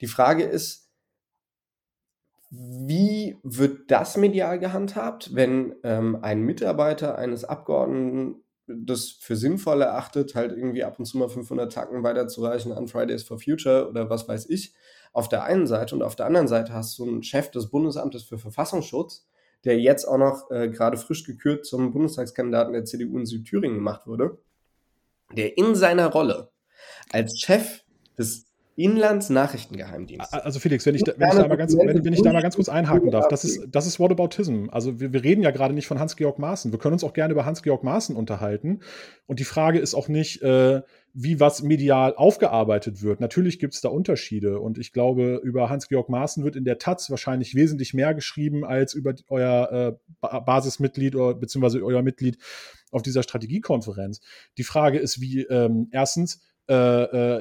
[0.00, 0.90] Die Frage ist,
[2.50, 10.34] wie wird das medial gehandhabt, wenn ähm, ein Mitarbeiter eines Abgeordneten das für sinnvoll erachtet,
[10.34, 14.28] halt irgendwie ab und zu mal 500 Tacken weiterzureichen an Fridays for Future oder was
[14.28, 14.74] weiß ich,
[15.12, 18.22] auf der einen Seite und auf der anderen Seite hast du einen Chef des Bundesamtes
[18.22, 19.28] für Verfassungsschutz,
[19.64, 24.06] der jetzt auch noch äh, gerade frisch gekürt zum Bundestagskandidaten der CDU in Südthüringen gemacht
[24.06, 24.38] wurde
[25.36, 26.50] der in seiner Rolle
[27.10, 27.82] als Chef
[28.18, 30.32] des Inlandsnachrichtengeheimdienstes.
[30.32, 32.40] Also Felix, wenn ich, da, wenn ich, da, mal ganz, wenn, wenn ich da mal
[32.40, 34.68] ganz kurz einhaken darf, das ist, das ist Whataboutism.
[34.70, 36.72] Also wir, wir reden ja gerade nicht von Hans-Georg Maaßen.
[36.72, 38.80] Wir können uns auch gerne über Hans-Georg Maaßen unterhalten.
[39.26, 40.80] Und die Frage ist auch nicht, äh,
[41.12, 43.20] wie was medial aufgearbeitet wird.
[43.20, 44.60] Natürlich gibt es da Unterschiede.
[44.60, 48.94] Und ich glaube, über Hans-Georg Maaßen wird in der Taz wahrscheinlich wesentlich mehr geschrieben als
[48.94, 52.38] über euer äh, Basismitglied oder beziehungsweise euer Mitglied
[52.90, 54.20] auf dieser Strategiekonferenz.
[54.58, 56.74] Die Frage ist, wie ähm, erstens, äh,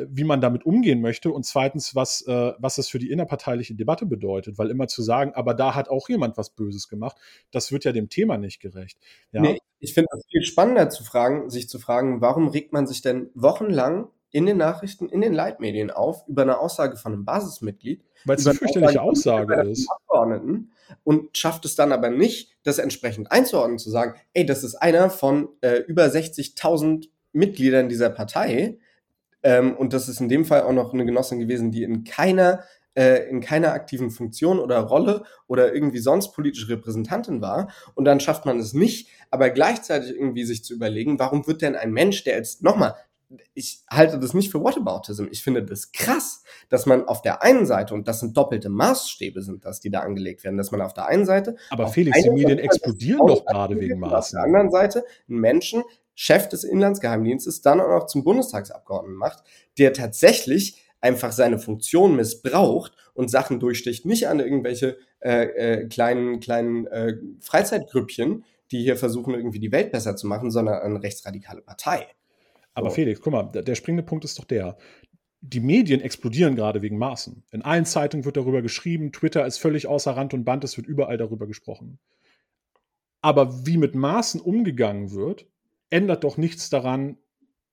[0.02, 3.76] äh, wie man damit umgehen möchte und zweitens, was, äh, was das für die innerparteiliche
[3.76, 7.16] Debatte bedeutet, weil immer zu sagen, aber da hat auch jemand was Böses gemacht,
[7.52, 8.98] das wird ja dem Thema nicht gerecht.
[9.32, 9.42] Ja?
[9.42, 13.04] Nee, ich finde es viel spannender zu fragen, sich zu fragen, warum regt man sich
[13.04, 18.04] denn wochenlang in den Nachrichten, in den Leitmedien auf über eine Aussage von einem Basismitglied.
[18.26, 19.90] Weil es eine fürchterliche Aussage ist.
[19.90, 20.72] Abgeordneten
[21.04, 25.10] und schafft es dann aber nicht, das entsprechend einzuordnen, zu sagen, ey, das ist einer
[25.10, 28.80] von äh, über 60.000 Mitgliedern dieser Partei.
[29.44, 32.64] Ähm, und das ist in dem Fall auch noch eine Genossin gewesen, die in keiner
[32.96, 37.72] äh, in keiner aktiven Funktion oder Rolle oder irgendwie sonst politische Repräsentantin war.
[37.94, 41.76] Und dann schafft man es nicht, aber gleichzeitig irgendwie sich zu überlegen, warum wird denn
[41.76, 42.96] ein Mensch, der jetzt nochmal
[43.54, 45.28] ich halte das nicht für Whataboutism.
[45.32, 49.42] Ich finde das krass, dass man auf der einen Seite, und das sind doppelte Maßstäbe,
[49.42, 51.56] sind das, die da angelegt werden, dass man auf der einen Seite.
[51.70, 54.16] Aber Felix, die Medien explodieren doch gerade wegen Maßen.
[54.16, 55.84] Auf der anderen Seite einen Menschen,
[56.16, 59.44] Chef des Inlandsgeheimdienstes, dann auch noch zum Bundestagsabgeordneten macht,
[59.78, 66.40] der tatsächlich einfach seine Funktion missbraucht und Sachen durchsticht, nicht an irgendwelche äh, äh, kleinen,
[66.40, 71.62] kleinen äh, Freizeitgrüppchen, die hier versuchen, irgendwie die Welt besser zu machen, sondern eine rechtsradikale
[71.62, 72.08] Partei.
[72.80, 72.92] Aber.
[72.92, 74.78] Felix, guck mal, der springende Punkt ist doch der.
[75.42, 77.44] Die Medien explodieren gerade wegen Maßen.
[77.52, 80.88] In allen Zeitungen wird darüber geschrieben, Twitter ist völlig außer Rand und Band, es wird
[80.88, 82.00] überall darüber gesprochen.
[83.22, 85.48] Aber wie mit Maßen umgegangen wird,
[85.90, 87.18] ändert doch nichts daran,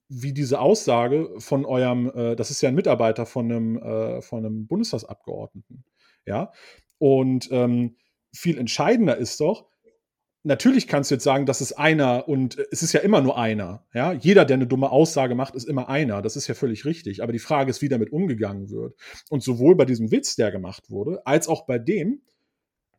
[0.09, 4.45] wie diese Aussage von eurem, äh, das ist ja ein Mitarbeiter von einem, äh, von
[4.45, 5.85] einem Bundestagsabgeordneten,
[6.25, 6.53] ja.
[6.99, 7.97] Und ähm,
[8.33, 9.67] viel entscheidender ist doch,
[10.47, 13.85] natürlich kannst du jetzt sagen, das ist einer und es ist ja immer nur einer.
[13.93, 14.13] Ja?
[14.13, 16.23] Jeder, der eine dumme Aussage macht, ist immer einer.
[16.23, 17.23] Das ist ja völlig richtig.
[17.23, 18.95] Aber die Frage ist, wie damit umgegangen wird.
[19.29, 22.23] Und sowohl bei diesem Witz, der gemacht wurde, als auch bei dem,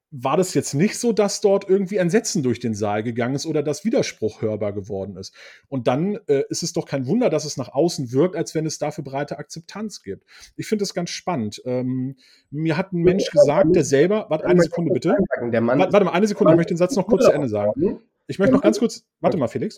[0.10, 3.62] war das jetzt nicht so, dass dort irgendwie Entsetzen durch den Saal gegangen ist oder
[3.62, 5.34] dass Widerspruch hörbar geworden ist.
[5.68, 8.66] Und dann äh, ist es doch kein Wunder, dass es nach außen wirkt, als wenn
[8.66, 10.26] es dafür breite Akzeptanz gibt.
[10.56, 11.62] Ich finde das ganz spannend.
[11.66, 12.16] Ähm,
[12.50, 15.18] mir hat ein Mensch gesagt, der selber, warte eine Sekunde bitte.
[15.40, 18.00] Warte mal, eine Sekunde, ich möchte den Satz noch kurz zu Ende sagen.
[18.28, 19.78] Ich möchte noch ganz kurz, warte mal, Felix.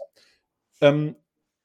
[0.82, 1.16] Ähm,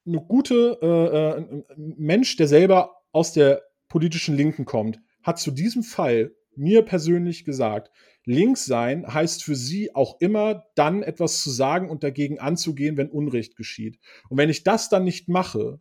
[0.07, 5.83] eine gute äh, äh Mensch, der selber aus der politischen Linken kommt, hat zu diesem
[5.83, 7.91] Fall mir persönlich gesagt,
[8.25, 13.09] links sein heißt für sie auch immer, dann etwas zu sagen und dagegen anzugehen, wenn
[13.09, 13.99] Unrecht geschieht.
[14.29, 15.79] Und wenn ich das dann nicht mache,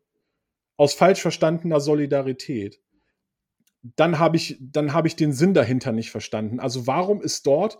[0.76, 2.80] aus falsch verstandener Solidarität,
[3.96, 6.58] dann habe ich, dann ich den Sinn dahinter nicht verstanden.
[6.58, 7.78] Also warum ist dort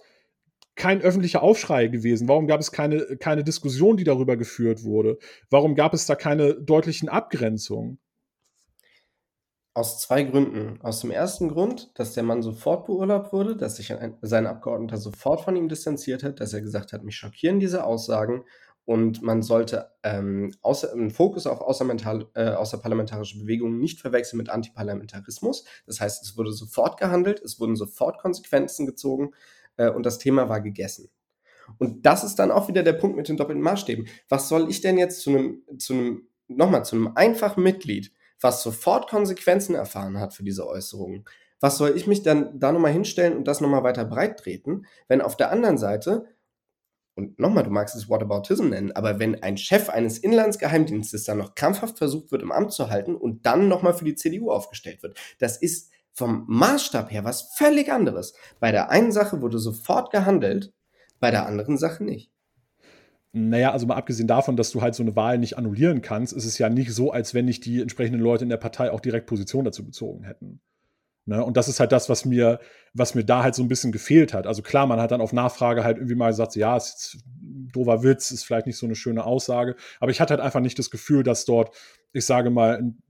[0.74, 2.28] kein öffentlicher Aufschrei gewesen?
[2.28, 5.18] Warum gab es keine, keine Diskussion, die darüber geführt wurde?
[5.50, 7.98] Warum gab es da keine deutlichen Abgrenzungen?
[9.77, 10.81] Aus zwei Gründen.
[10.83, 14.99] Aus dem ersten Grund, dass der Mann sofort beurlaubt wurde, dass sich ein, sein Abgeordneter
[14.99, 18.45] sofort von ihm distanziert hat, dass er gesagt hat, mich schockieren diese Aussagen
[18.85, 25.65] und man sollte ähm, außer, einen Fokus auf äh, außerparlamentarische Bewegungen nicht verwechseln mit Antiparlamentarismus.
[25.87, 29.33] Das heißt, es wurde sofort gehandelt, es wurden sofort Konsequenzen gezogen
[29.77, 31.11] äh, und das Thema war gegessen.
[31.79, 34.07] Und das ist dann auch wieder der Punkt mit den doppelten Maßstäben.
[34.29, 38.13] Was soll ich denn jetzt zu einem, zu einem, nochmal, zu einem einfachen Mitglied,
[38.44, 41.24] was sofort Konsequenzen erfahren hat für diese Äußerungen.
[41.61, 45.22] Was soll ich mich dann da nochmal hinstellen und das nochmal weiter breit treten, wenn
[45.22, 46.26] auf der anderen Seite,
[47.14, 51.54] und nochmal, du magst es Whataboutism nennen, aber wenn ein Chef eines Inlandsgeheimdienstes dann noch
[51.54, 55.18] krampfhaft versucht wird, im Amt zu halten und dann nochmal für die CDU aufgestellt wird,
[55.38, 58.35] das ist vom Maßstab her was völlig anderes.
[58.61, 60.74] Bei der einen Sache wurde sofort gehandelt,
[61.18, 62.34] bei der anderen Sache nicht.
[63.37, 66.44] Naja, also mal abgesehen davon, dass du halt so eine Wahl nicht annullieren kannst, ist
[66.44, 69.27] es ja nicht so, als wenn nicht die entsprechenden Leute in der Partei auch direkt
[69.27, 70.61] Position dazu bezogen hätten.
[71.27, 71.44] Ne?
[71.44, 72.61] Und das ist halt das, was mir,
[72.92, 74.47] was mir da halt so ein bisschen gefehlt hat.
[74.47, 77.70] Also klar, man hat dann auf Nachfrage halt irgendwie mal gesagt, ja, ist jetzt ein
[77.73, 79.75] doofer Witz, ist vielleicht nicht so eine schöne Aussage.
[79.99, 81.75] Aber ich hatte halt einfach nicht das Gefühl, dass dort,
[82.12, 83.03] ich sage mal, ein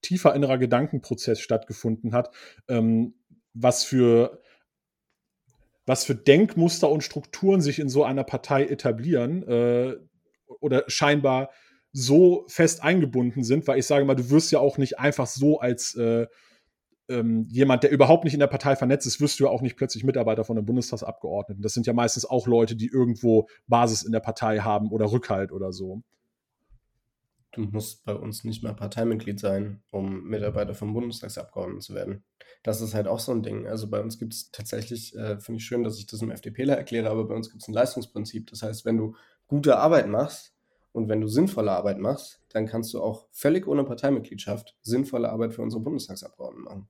[0.00, 2.30] tiefer innerer Gedankenprozess stattgefunden hat,
[2.68, 3.12] ähm,
[3.52, 4.40] was für
[5.88, 9.96] was für Denkmuster und Strukturen sich in so einer Partei etablieren äh,
[10.60, 11.50] oder scheinbar
[11.92, 15.60] so fest eingebunden sind, weil ich sage mal, du wirst ja auch nicht einfach so
[15.60, 16.26] als äh,
[17.08, 19.76] ähm, jemand, der überhaupt nicht in der Partei vernetzt ist, wirst du ja auch nicht
[19.78, 21.62] plötzlich Mitarbeiter von einem Bundestagsabgeordneten.
[21.62, 25.52] Das sind ja meistens auch Leute, die irgendwo Basis in der Partei haben oder Rückhalt
[25.52, 26.02] oder so
[27.52, 32.24] du musst bei uns nicht mehr Parteimitglied sein, um Mitarbeiter vom Bundestagsabgeordneten zu werden.
[32.62, 33.66] Das ist halt auch so ein Ding.
[33.66, 36.76] Also bei uns gibt es tatsächlich, äh, finde ich schön, dass ich das im FDPler
[36.76, 38.50] erkläre, aber bei uns gibt es ein Leistungsprinzip.
[38.50, 39.14] Das heißt, wenn du
[39.46, 40.54] gute Arbeit machst
[40.92, 45.54] und wenn du sinnvolle Arbeit machst, dann kannst du auch völlig ohne Parteimitgliedschaft sinnvolle Arbeit
[45.54, 46.88] für unsere Bundestagsabgeordneten machen.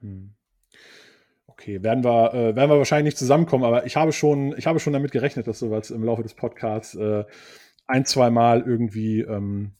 [0.00, 0.34] Hm.
[1.46, 4.78] Okay, werden wir, äh, werden wir wahrscheinlich nicht zusammenkommen, aber ich habe schon, ich habe
[4.78, 7.24] schon damit gerechnet, dass sowas im Laufe des Podcasts äh,
[7.86, 9.72] ein, zwei Mal irgendwie ähm,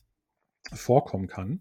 [0.73, 1.61] vorkommen kann.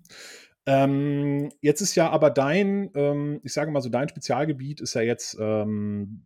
[0.65, 5.01] Ähm, jetzt ist ja aber dein, ähm, ich sage mal so, dein Spezialgebiet ist ja
[5.01, 6.25] jetzt, ähm,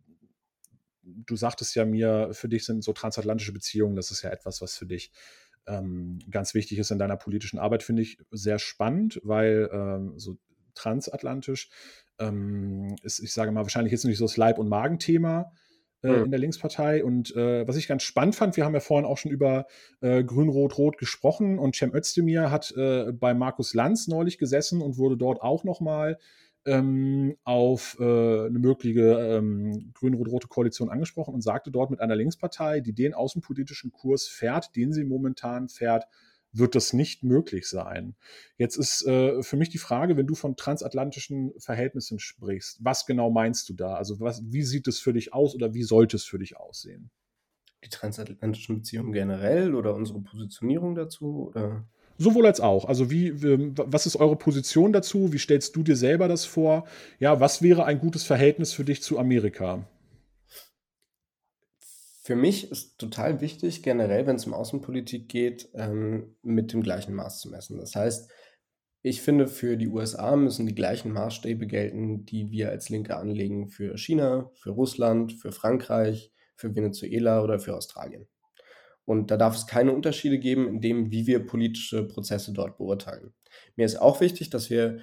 [1.02, 4.76] du sagtest ja mir, für dich sind so transatlantische Beziehungen, das ist ja etwas, was
[4.76, 5.10] für dich
[5.66, 10.38] ähm, ganz wichtig ist in deiner politischen Arbeit, finde ich sehr spannend, weil ähm, so
[10.74, 11.68] transatlantisch
[12.18, 15.69] ähm, ist, ich sage mal, wahrscheinlich jetzt nicht so das Leib- und Magenthema, äh,
[16.02, 17.04] in der Linkspartei.
[17.04, 19.66] Und äh, was ich ganz spannend fand, wir haben ja vorhin auch schon über
[20.00, 25.42] äh, Grün-Rot-Rot gesprochen und Cem Özdemir hat bei Markus Lanz neulich gesessen und wurde dort
[25.42, 26.18] auch nochmal
[26.66, 32.80] ähm, auf äh, eine mögliche ähm, grün-rot-rote Koalition angesprochen und sagte dort mit einer Linkspartei,
[32.80, 36.04] die den außenpolitischen Kurs fährt, den sie momentan fährt,
[36.52, 38.14] wird das nicht möglich sein.
[38.56, 43.30] Jetzt ist äh, für mich die Frage, wenn du von transatlantischen Verhältnissen sprichst, was genau
[43.30, 43.94] meinst du da?
[43.94, 47.10] Also was, wie sieht es für dich aus oder wie sollte es für dich aussehen?
[47.84, 51.48] Die transatlantischen Beziehungen generell oder unsere Positionierung dazu?
[51.48, 51.84] Oder?
[52.18, 52.84] Sowohl als auch.
[52.84, 55.32] Also wie, was ist eure Position dazu?
[55.32, 56.84] Wie stellst du dir selber das vor?
[57.18, 59.86] Ja, was wäre ein gutes Verhältnis für dich zu Amerika?
[62.22, 67.14] Für mich ist total wichtig, generell, wenn es um Außenpolitik geht, ähm, mit dem gleichen
[67.14, 67.78] Maß zu messen.
[67.78, 68.30] Das heißt,
[69.02, 73.70] ich finde, für die USA müssen die gleichen Maßstäbe gelten, die wir als Linke anlegen
[73.70, 78.28] für China, für Russland, für Frankreich, für Venezuela oder für Australien.
[79.06, 83.32] Und da darf es keine Unterschiede geben in dem, wie wir politische Prozesse dort beurteilen.
[83.76, 85.00] Mir ist auch wichtig, dass wir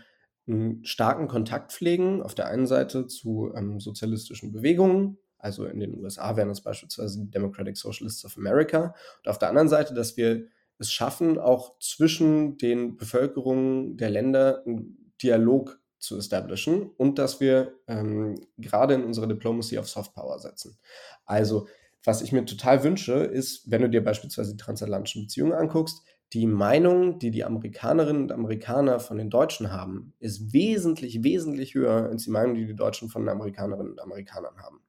[0.47, 5.97] einen starken Kontakt pflegen, auf der einen Seite zu ähm, sozialistischen Bewegungen, also in den
[5.99, 10.17] USA wären es beispielsweise die Democratic Socialists of America, und auf der anderen Seite, dass
[10.17, 10.47] wir
[10.79, 17.73] es schaffen, auch zwischen den Bevölkerungen der Länder einen Dialog zu establishen und dass wir
[17.87, 20.77] ähm, gerade in unserer Diplomacy auf Soft Power setzen.
[21.25, 21.67] Also,
[22.03, 26.45] was ich mir total wünsche, ist, wenn du dir beispielsweise die transatlantischen Beziehungen anguckst, die
[26.45, 32.25] Meinung, die die Amerikanerinnen und Amerikaner von den Deutschen haben, ist wesentlich, wesentlich höher als
[32.25, 34.81] die Meinung, die die Deutschen von den Amerikanerinnen und Amerikanern haben.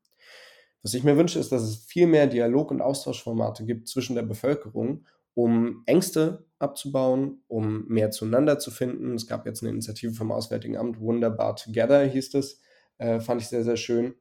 [0.82, 4.22] Was ich mir wünsche, ist, dass es viel mehr Dialog- und Austauschformate gibt zwischen der
[4.22, 9.14] Bevölkerung, um Ängste abzubauen, um mehr zueinander zu finden.
[9.14, 12.60] Es gab jetzt eine Initiative vom Auswärtigen Amt, Wunderbar Together hieß es,
[12.98, 14.14] äh, fand ich sehr, sehr schön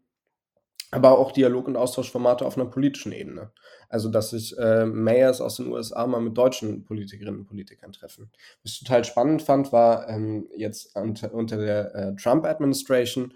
[0.92, 3.52] aber auch Dialog- und Austauschformate auf einer politischen Ebene.
[3.90, 8.32] Also, dass sich äh, Mayors aus den USA mal mit deutschen Politikerinnen und Politikern treffen.
[8.64, 13.34] Was ich total spannend fand, war ähm, jetzt unter, unter der äh, Trump-Administration,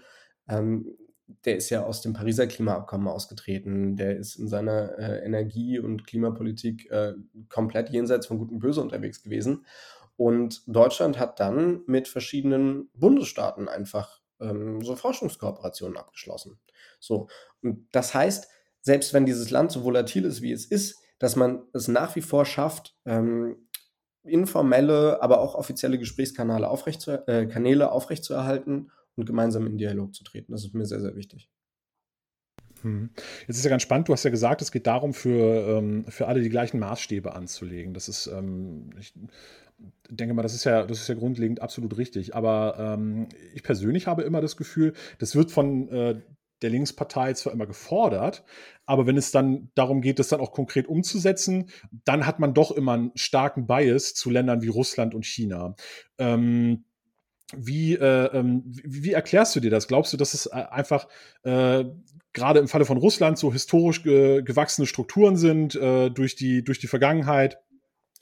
[0.48, 0.96] ähm,
[1.44, 6.06] der ist ja aus dem Pariser Klimaabkommen ausgetreten, der ist in seiner äh, Energie- und
[6.06, 7.14] Klimapolitik äh,
[7.48, 9.66] komplett jenseits von Gut und Böse unterwegs gewesen.
[10.16, 16.58] Und Deutschland hat dann mit verschiedenen Bundesstaaten einfach ähm, so Forschungskooperationen abgeschlossen.
[17.00, 17.28] So,
[17.62, 18.48] und das heißt,
[18.80, 22.20] selbst wenn dieses Land so volatil ist, wie es ist, dass man es nach wie
[22.20, 23.68] vor schafft, ähm,
[24.24, 30.24] informelle, aber auch offizielle Gesprächskanäle aufrecht zu, äh, Kanäle aufrechtzuerhalten und gemeinsam in Dialog zu
[30.24, 30.52] treten.
[30.52, 31.48] Das ist mir sehr, sehr wichtig.
[32.82, 33.10] Hm.
[33.46, 36.26] Jetzt ist ja ganz spannend, du hast ja gesagt, es geht darum, für, ähm, für
[36.26, 37.94] alle die gleichen Maßstäbe anzulegen.
[37.94, 39.14] Das ist, ähm, ich
[40.10, 42.34] denke mal, das ist ja, das ist ja grundlegend absolut richtig.
[42.34, 46.20] Aber ähm, ich persönlich habe immer das Gefühl, das wird von äh,
[46.62, 48.44] der Linkspartei zwar immer gefordert,
[48.86, 51.70] aber wenn es dann darum geht, das dann auch konkret umzusetzen,
[52.04, 55.74] dann hat man doch immer einen starken Bias zu Ländern wie Russland und China.
[56.18, 56.84] Ähm,
[57.56, 59.88] wie, äh, ähm, wie, wie, erklärst du dir das?
[59.88, 61.08] Glaubst du, dass es äh, einfach
[61.42, 61.84] äh,
[62.32, 66.78] gerade im Falle von Russland so historisch ge gewachsene Strukturen sind äh, durch, die, durch
[66.78, 67.58] die Vergangenheit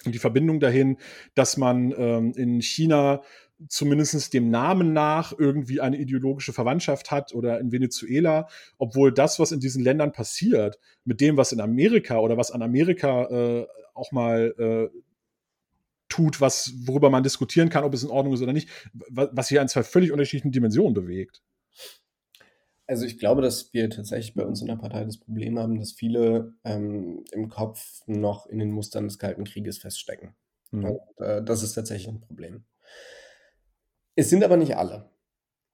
[0.04, 0.96] und die Verbindung dahin,
[1.34, 3.22] dass man ähm, in China
[3.68, 9.52] zumindest dem Namen nach irgendwie eine ideologische Verwandtschaft hat oder in Venezuela, obwohl das, was
[9.52, 14.12] in diesen Ländern passiert, mit dem, was in Amerika oder was an Amerika äh, auch
[14.12, 14.98] mal äh,
[16.10, 18.68] tut, was, worüber man diskutieren kann, ob es in Ordnung ist oder nicht,
[19.08, 21.42] was hier an zwei völlig unterschiedlichen Dimensionen bewegt.
[22.86, 25.92] Also ich glaube, dass wir tatsächlich bei uns in der Partei das Problem haben, dass
[25.92, 30.34] viele ähm, im Kopf noch in den Mustern des Kalten Krieges feststecken.
[30.72, 30.84] Mhm.
[30.84, 32.64] Und, äh, das ist tatsächlich ein Problem.
[34.16, 35.09] Es sind aber nicht alle.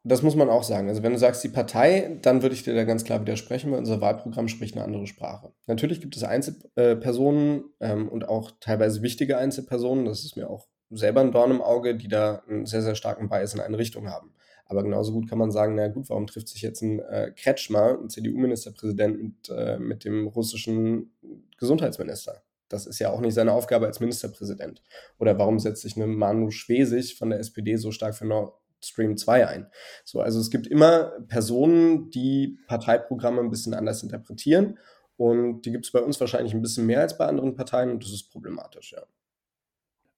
[0.09, 0.88] Das muss man auch sagen.
[0.88, 3.81] Also wenn du sagst, die Partei, dann würde ich dir da ganz klar widersprechen, weil
[3.81, 5.53] unser Wahlprogramm spricht eine andere Sprache.
[5.66, 11.23] Natürlich gibt es Einzelpersonen ähm, und auch teilweise wichtige Einzelpersonen, das ist mir auch selber
[11.23, 14.33] ein Dorn im Auge, die da einen sehr, sehr starken Bias in eine Richtung haben.
[14.66, 17.99] Aber genauso gut kann man sagen, na gut, warum trifft sich jetzt ein äh, Kretschmer,
[18.01, 21.16] ein CDU-Ministerpräsident, mit, äh, mit dem russischen
[21.59, 22.42] Gesundheitsminister?
[22.69, 24.83] Das ist ja auch nicht seine Aufgabe als Ministerpräsident.
[25.19, 28.55] Oder warum setzt sich eine Manu Schwesig von der SPD so stark für Nord
[28.87, 29.66] Stream 2 ein?
[30.05, 34.79] So, also es gibt immer Personen, die Parteiprogramme ein bisschen anders interpretieren.
[35.16, 38.03] Und die gibt es bei uns wahrscheinlich ein bisschen mehr als bei anderen Parteien und
[38.03, 39.03] das ist problematisch, ja.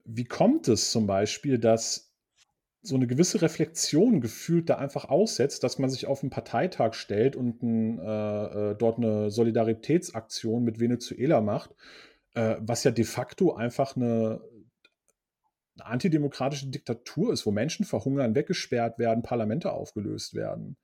[0.05, 2.15] Wie kommt es zum Beispiel, dass
[2.83, 7.37] so eine gewisse Reflexion gefühlt da einfach aussetzt, dass man sich auf einen Parteitag stellt
[7.37, 11.75] und ein, äh, äh dort eine Solidaritätsaktion mit Venezuela macht
[12.39, 14.41] äh, was ja de facto einfach eine,
[15.81, 20.77] eine antidemokratische Diktatur ist, wo Menschen verhungern, weggesperrt werden, Parlamente aufgelöst werden.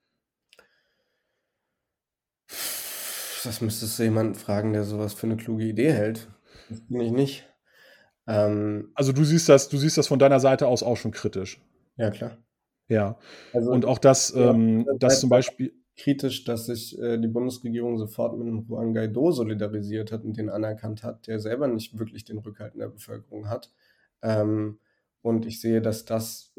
[3.44, 6.28] Das müsstest du jemanden fragen, der sowas für eine kluge Idee hält.
[6.70, 7.48] Das bin ich nicht.
[8.26, 11.60] Ähm, also du siehst das, du siehst das von deiner Seite aus auch schon kritisch.
[11.96, 12.38] Ja, klar.
[12.88, 13.18] Ja.
[13.52, 18.36] Also, und auch das, ähm, das zum Beispiel kritisch, dass sich äh, die Bundesregierung sofort
[18.36, 22.74] mit Juan Guaido solidarisiert hat und den anerkannt hat, der selber nicht wirklich den Rückhalt
[22.74, 23.70] in der Bevölkerung hat.
[24.22, 24.78] Ähm,
[25.24, 26.52] und ich sehe, dass das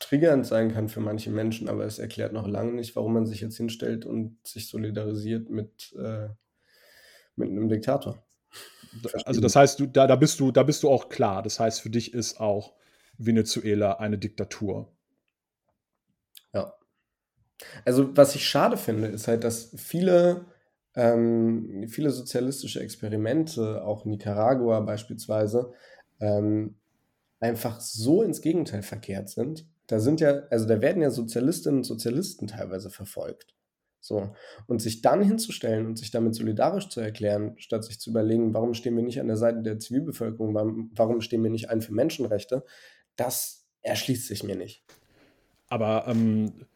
[0.00, 3.42] triggernd sein kann für manche Menschen, aber es erklärt noch lange nicht, warum man sich
[3.42, 6.28] jetzt hinstellt und sich solidarisiert mit, äh,
[7.36, 8.24] mit einem Diktator.
[9.26, 11.42] Also das heißt, du, da, da, bist du, da bist du auch klar.
[11.42, 12.72] Das heißt, für dich ist auch
[13.18, 14.90] Venezuela eine Diktatur.
[16.54, 16.72] Ja.
[17.84, 20.46] Also, was ich schade finde, ist halt, dass viele
[20.94, 25.74] ähm, viele sozialistische Experimente, auch Nicaragua beispielsweise,
[26.20, 26.76] ähm,
[27.40, 29.66] einfach so ins Gegenteil verkehrt sind.
[29.86, 33.54] Da sind ja, also da werden ja Sozialistinnen und Sozialisten teilweise verfolgt.
[34.00, 34.34] So.
[34.66, 38.74] Und sich dann hinzustellen und sich damit solidarisch zu erklären, statt sich zu überlegen, warum
[38.74, 42.64] stehen wir nicht an der Seite der Zivilbevölkerung, warum, stehen wir nicht ein für Menschenrechte,
[43.16, 44.84] das erschließt sich mir nicht.
[45.68, 46.66] Aber ähm,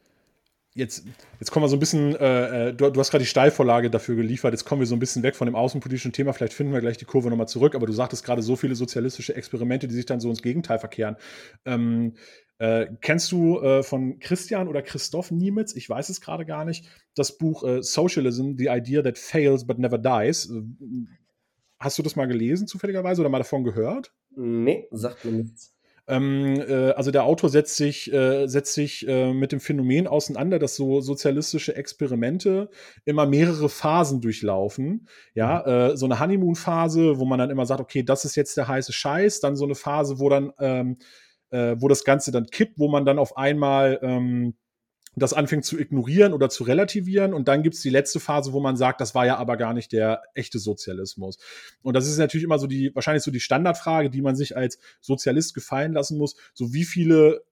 [0.75, 1.05] jetzt,
[1.39, 4.15] jetzt kommen wir so ein bisschen, äh, äh, du, du, hast gerade die Steilvorlage dafür
[4.15, 6.81] geliefert, jetzt kommen wir so ein bisschen weg von dem außenpolitischen Thema, vielleicht finden wir
[6.81, 10.05] gleich die Kurve nochmal zurück, aber du sagtest gerade so viele sozialistische Experimente, die sich
[10.05, 11.15] dann so ins Gegenteil verkehren.
[11.65, 12.13] Ähm,
[12.59, 16.87] äh, kennst du äh, von Christian oder Christoph Niemitz, ich weiß es gerade gar nicht,
[17.15, 20.49] das Buch äh, Socialism, The Idea That Fails But Never Dies?
[20.49, 20.61] Äh,
[21.79, 24.13] hast du das mal gelesen, zufälligerweise, oder mal davon gehört?
[24.35, 25.73] Nee, sagt mir nichts.
[26.07, 30.59] Ähm, äh, also der Autor setzt sich, äh, setzt sich äh, mit dem Phänomen auseinander,
[30.59, 32.69] dass so sozialistische Experimente
[33.05, 35.07] immer mehrere Phasen durchlaufen.
[35.33, 35.71] Ja, mhm.
[35.71, 38.91] Äh, so eine Honeymoon-Phase, wo man dann immer sagt, okay, das ist jetzt der heiße
[38.91, 40.97] Scheiß, dann so eine Phase, wo dann, ähm,
[41.51, 44.55] äh, wo das Ganze dann kippt, wo man dann auf einmal ähm,
[45.15, 47.33] das anfängt zu ignorieren oder zu relativieren.
[47.33, 49.73] Und dann gibt es die letzte Phase, wo man sagt, das war ja aber gar
[49.73, 51.37] nicht der echte Sozialismus.
[51.81, 54.79] Und das ist natürlich immer so die, wahrscheinlich so die Standardfrage, die man sich als
[55.01, 56.35] Sozialist gefallen lassen muss.
[56.53, 57.43] So wie viele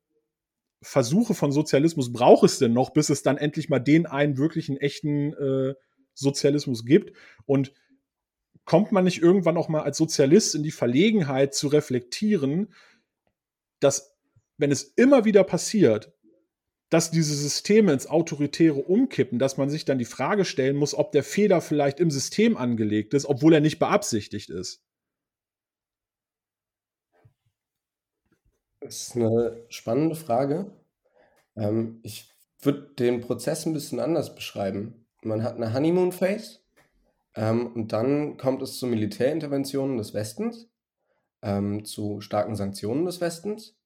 [0.81, 4.77] Versuche von Sozialismus braucht es denn noch, bis es dann endlich mal den einen wirklichen
[4.77, 5.75] echten äh,
[6.13, 7.15] Sozialismus gibt?
[7.45, 7.73] Und
[8.65, 12.73] kommt man nicht irgendwann auch mal als Sozialist in die Verlegenheit zu reflektieren,
[13.79, 14.15] dass
[14.57, 16.13] wenn es immer wieder passiert,
[16.91, 21.13] dass diese Systeme ins Autoritäre umkippen, dass man sich dann die Frage stellen muss, ob
[21.13, 24.83] der Fehler vielleicht im System angelegt ist, obwohl er nicht beabsichtigt ist.
[28.81, 30.69] Das ist eine spannende Frage.
[31.55, 32.29] Ähm, ich
[32.59, 35.07] würde den Prozess ein bisschen anders beschreiben.
[35.23, 36.59] Man hat eine Honeymoon-Phase
[37.35, 40.69] ähm, und dann kommt es zu Militärinterventionen des Westens,
[41.41, 43.80] ähm, zu starken Sanktionen des Westens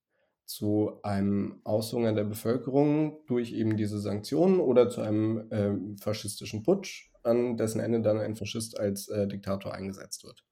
[0.45, 7.11] zu einem Aushungern der Bevölkerung durch eben diese Sanktionen oder zu einem äh, faschistischen Putsch,
[7.23, 10.45] an dessen Ende dann ein Faschist als äh, Diktator eingesetzt wird.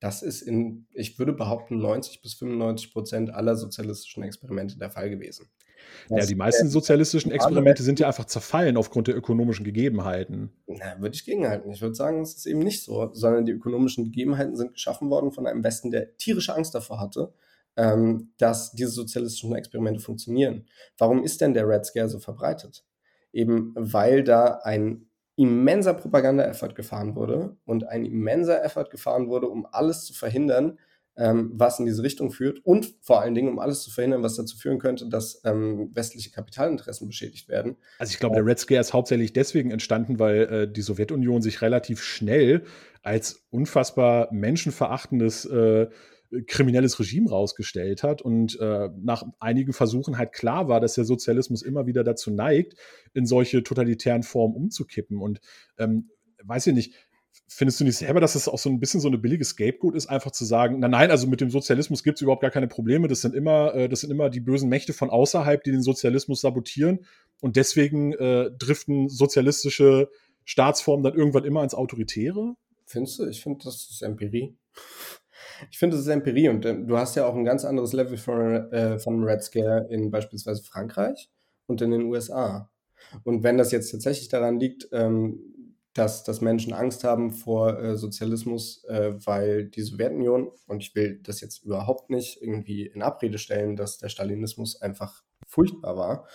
[0.00, 5.10] Das ist in, ich würde behaupten, 90 bis 95 Prozent aller sozialistischen Experimente der Fall
[5.10, 5.48] gewesen.
[6.08, 10.52] Das ja, die meisten sozialistischen Experimente sind ja einfach zerfallen aufgrund der ökonomischen Gegebenheiten.
[10.66, 11.70] Na, würde ich gegenhalten.
[11.72, 15.32] Ich würde sagen, es ist eben nicht so, sondern die ökonomischen Gegebenheiten sind geschaffen worden
[15.32, 17.32] von einem Westen, der tierische Angst davor hatte,
[17.76, 20.66] ähm, dass diese sozialistischen Experimente funktionieren.
[20.98, 22.84] Warum ist denn der Red Scare so verbreitet?
[23.32, 25.06] Eben weil da ein
[25.36, 30.78] immenser Propaganda-Effort gefahren wurde und ein immenser Effort gefahren wurde, um alles zu verhindern,
[31.16, 34.36] ähm, was in diese Richtung führt und vor allen Dingen, um alles zu verhindern, was
[34.36, 37.76] dazu führen könnte, dass ähm, westliche Kapitalinteressen beschädigt werden.
[37.98, 41.60] Also ich glaube, der Red Scare ist hauptsächlich deswegen entstanden, weil äh, die Sowjetunion sich
[41.60, 42.64] relativ schnell
[43.02, 45.88] als unfassbar menschenverachtendes äh,
[46.46, 51.62] kriminelles Regime rausgestellt hat und äh, nach einigen Versuchen halt klar war, dass der Sozialismus
[51.62, 52.74] immer wieder dazu neigt,
[53.14, 55.18] in solche totalitären Formen umzukippen.
[55.18, 55.40] Und
[55.78, 56.10] ähm,
[56.42, 56.94] weiß ich nicht,
[57.48, 60.06] findest du nicht selber, dass es auch so ein bisschen so eine billige Scapegoat ist,
[60.06, 63.08] einfach zu sagen, na nein, also mit dem Sozialismus gibt es überhaupt gar keine Probleme,
[63.08, 66.40] das sind immer, äh, das sind immer die bösen Mächte von außerhalb, die den Sozialismus
[66.40, 67.04] sabotieren
[67.40, 70.08] und deswegen äh, driften sozialistische
[70.44, 72.56] Staatsformen dann irgendwann immer ins Autoritäre?
[72.86, 73.26] Findest du?
[73.26, 74.56] Ich finde, das ist Empirie.
[75.70, 78.16] Ich finde, das ist Empirie und äh, du hast ja auch ein ganz anderes Level
[78.16, 81.30] von, äh, von Red Scare in beispielsweise Frankreich
[81.66, 82.70] und in den USA.
[83.24, 85.52] Und wenn das jetzt tatsächlich daran liegt, ähm,
[85.94, 91.20] dass, dass Menschen Angst haben vor äh, Sozialismus, äh, weil die Sowjetunion, und ich will
[91.22, 96.26] das jetzt überhaupt nicht irgendwie in Abrede stellen, dass der Stalinismus einfach furchtbar war,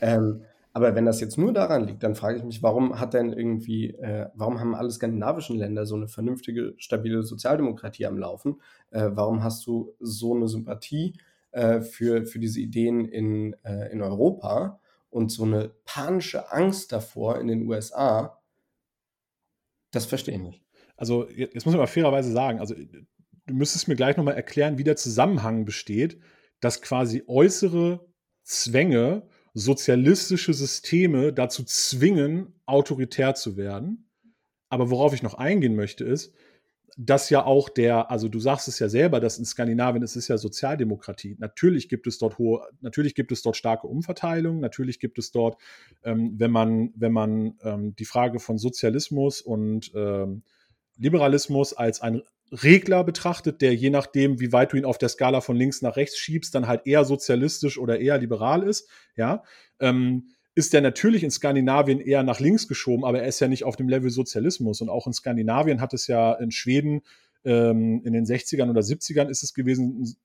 [0.00, 0.42] ähm,
[0.76, 3.94] aber wenn das jetzt nur daran liegt, dann frage ich mich, warum hat denn irgendwie,
[3.94, 8.60] äh, warum haben alle skandinavischen Länder so eine vernünftige, stabile Sozialdemokratie am Laufen?
[8.90, 11.18] Äh, warum hast du so eine Sympathie
[11.52, 17.40] äh, für, für diese Ideen in, äh, in Europa und so eine panische Angst davor
[17.40, 18.42] in den USA?
[19.92, 20.62] Das verstehe ich nicht.
[20.98, 24.84] Also, jetzt muss ich mal fairerweise sagen, also du müsstest mir gleich nochmal erklären, wie
[24.84, 26.20] der Zusammenhang besteht,
[26.60, 28.06] dass quasi äußere
[28.42, 34.10] Zwänge sozialistische Systeme dazu zwingen, autoritär zu werden.
[34.68, 36.34] Aber worauf ich noch eingehen möchte, ist,
[36.98, 40.28] dass ja auch der, also du sagst es ja selber, dass in Skandinavien es ist
[40.28, 41.36] ja Sozialdemokratie.
[41.38, 45.56] Natürlich gibt es dort hohe, natürlich gibt es dort starke Umverteilung, natürlich gibt es dort,
[46.04, 50.42] ähm, wenn man, wenn man ähm, die Frage von Sozialismus und ähm,
[50.98, 52.20] Liberalismus als ein
[52.52, 55.96] Regler betrachtet, der je nachdem, wie weit du ihn auf der Skala von links nach
[55.96, 58.88] rechts schiebst, dann halt eher sozialistisch oder eher liberal ist.
[59.16, 59.42] Ja,
[59.80, 63.64] ähm, ist der natürlich in Skandinavien eher nach links geschoben, aber er ist ja nicht
[63.64, 64.80] auf dem Level Sozialismus.
[64.80, 67.02] Und auch in Skandinavien hat es ja in Schweden
[67.44, 70.16] ähm, in den 60ern oder 70ern ist es gewesen,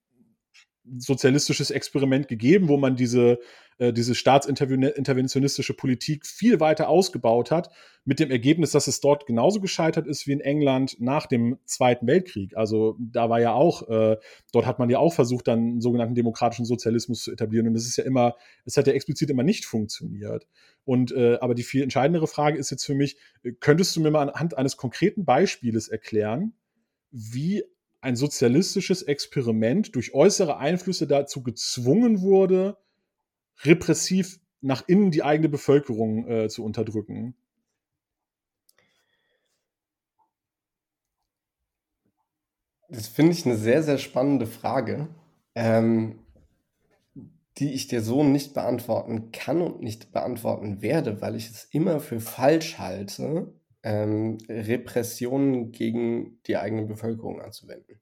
[0.98, 3.38] sozialistisches Experiment gegeben, wo man diese,
[3.78, 7.70] äh, diese staatsinterventionistische Politik viel weiter ausgebaut hat,
[8.04, 12.06] mit dem Ergebnis, dass es dort genauso gescheitert ist wie in England nach dem Zweiten
[12.08, 12.56] Weltkrieg.
[12.56, 14.16] Also da war ja auch, äh,
[14.52, 17.68] dort hat man ja auch versucht, dann einen sogenannten demokratischen Sozialismus zu etablieren.
[17.68, 20.48] Und es ist ja immer, es hat ja explizit immer nicht funktioniert.
[20.84, 23.16] Und äh, aber die viel entscheidendere Frage ist jetzt für mich,
[23.60, 26.54] könntest du mir mal anhand eines konkreten Beispieles erklären,
[27.12, 27.62] wie
[28.02, 32.76] ein sozialistisches Experiment durch äußere Einflüsse dazu gezwungen wurde,
[33.62, 37.34] repressiv nach innen die eigene Bevölkerung äh, zu unterdrücken?
[42.88, 45.08] Das finde ich eine sehr, sehr spannende Frage,
[45.54, 46.18] ähm,
[47.58, 52.00] die ich dir so nicht beantworten kann und nicht beantworten werde, weil ich es immer
[52.00, 58.00] für falsch halte, ähm, Repressionen gegen die eigene Bevölkerung anzuwenden.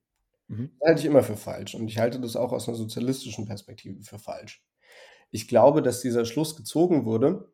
[0.48, 0.70] Mhm.
[0.78, 4.02] Das halte ich immer für falsch und ich halte das auch aus einer sozialistischen Perspektive
[4.02, 4.62] für falsch.
[5.30, 7.52] Ich glaube, dass dieser Schluss gezogen wurde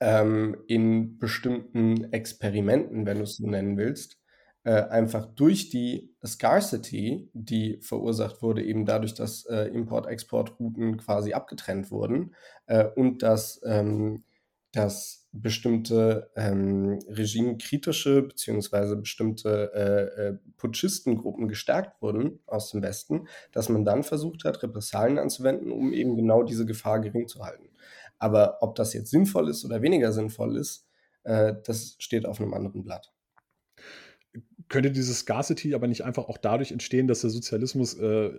[0.00, 4.18] ähm, in bestimmten Experimenten, wenn du es so nennen willst,
[4.64, 11.90] äh, einfach durch die Scarcity, die verursacht wurde, eben dadurch, dass äh, Import-Export-Routen quasi abgetrennt
[11.90, 12.34] wurden
[12.66, 14.24] äh, und dass, ähm,
[14.72, 23.68] dass bestimmte ähm, regimekritische beziehungsweise bestimmte äh, äh, Putschistengruppen gestärkt wurden aus dem Westen, dass
[23.68, 27.68] man dann versucht hat, Repressalien anzuwenden, um eben genau diese Gefahr gering zu halten.
[28.18, 30.88] Aber ob das jetzt sinnvoll ist oder weniger sinnvoll ist,
[31.24, 33.12] äh, das steht auf einem anderen Blatt.
[34.68, 38.30] Könnte diese Scarcity aber nicht einfach auch dadurch entstehen, dass der Sozialismus äh,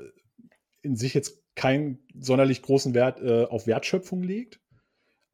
[0.81, 4.59] in sich jetzt keinen sonderlich großen Wert äh, auf Wertschöpfung legt?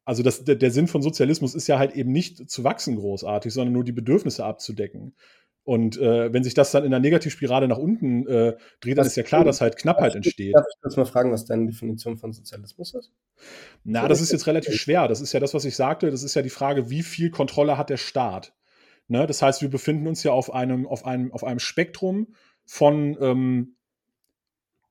[0.06, 3.52] Also das, der, der, Sinn von Sozialismus ist ja halt eben nicht zu wachsen großartig,
[3.52, 5.14] sondern nur die Bedürfnisse abzudecken.
[5.64, 9.08] Und äh, wenn sich das dann in der Negativspirale nach unten äh, dreht, dann was
[9.08, 10.54] ist ja klar, dass halt Knappheit entsteht.
[10.54, 13.12] Darf ich kurz mal fragen, was deine Definition von Sozialismus ist?
[13.82, 15.08] Na, das ist jetzt relativ schwer.
[15.08, 16.12] Das ist ja das, was ich sagte.
[16.12, 18.54] Das ist ja die Frage, wie viel Kontrolle hat der Staat?
[19.08, 19.26] Ne?
[19.26, 22.28] Das heißt, wir befinden uns ja auf einem, auf einem, auf einem Spektrum
[22.64, 23.74] von ähm,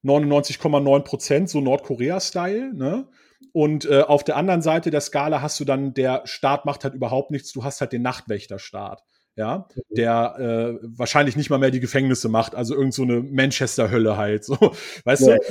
[0.04, 3.08] 99,9 Prozent, so Nordkorea-Style, ne?
[3.52, 6.94] Und äh, auf der anderen Seite der Skala hast du dann, der Staat macht halt
[6.94, 9.04] überhaupt nichts, du hast halt den Nachtwächterstaat.
[9.38, 9.96] Ja, mhm.
[9.96, 14.46] der äh, wahrscheinlich nicht mal mehr die Gefängnisse macht, also irgend so eine Manchester-Hölle halt,
[14.46, 14.56] so,
[15.04, 15.42] weißt ja, du?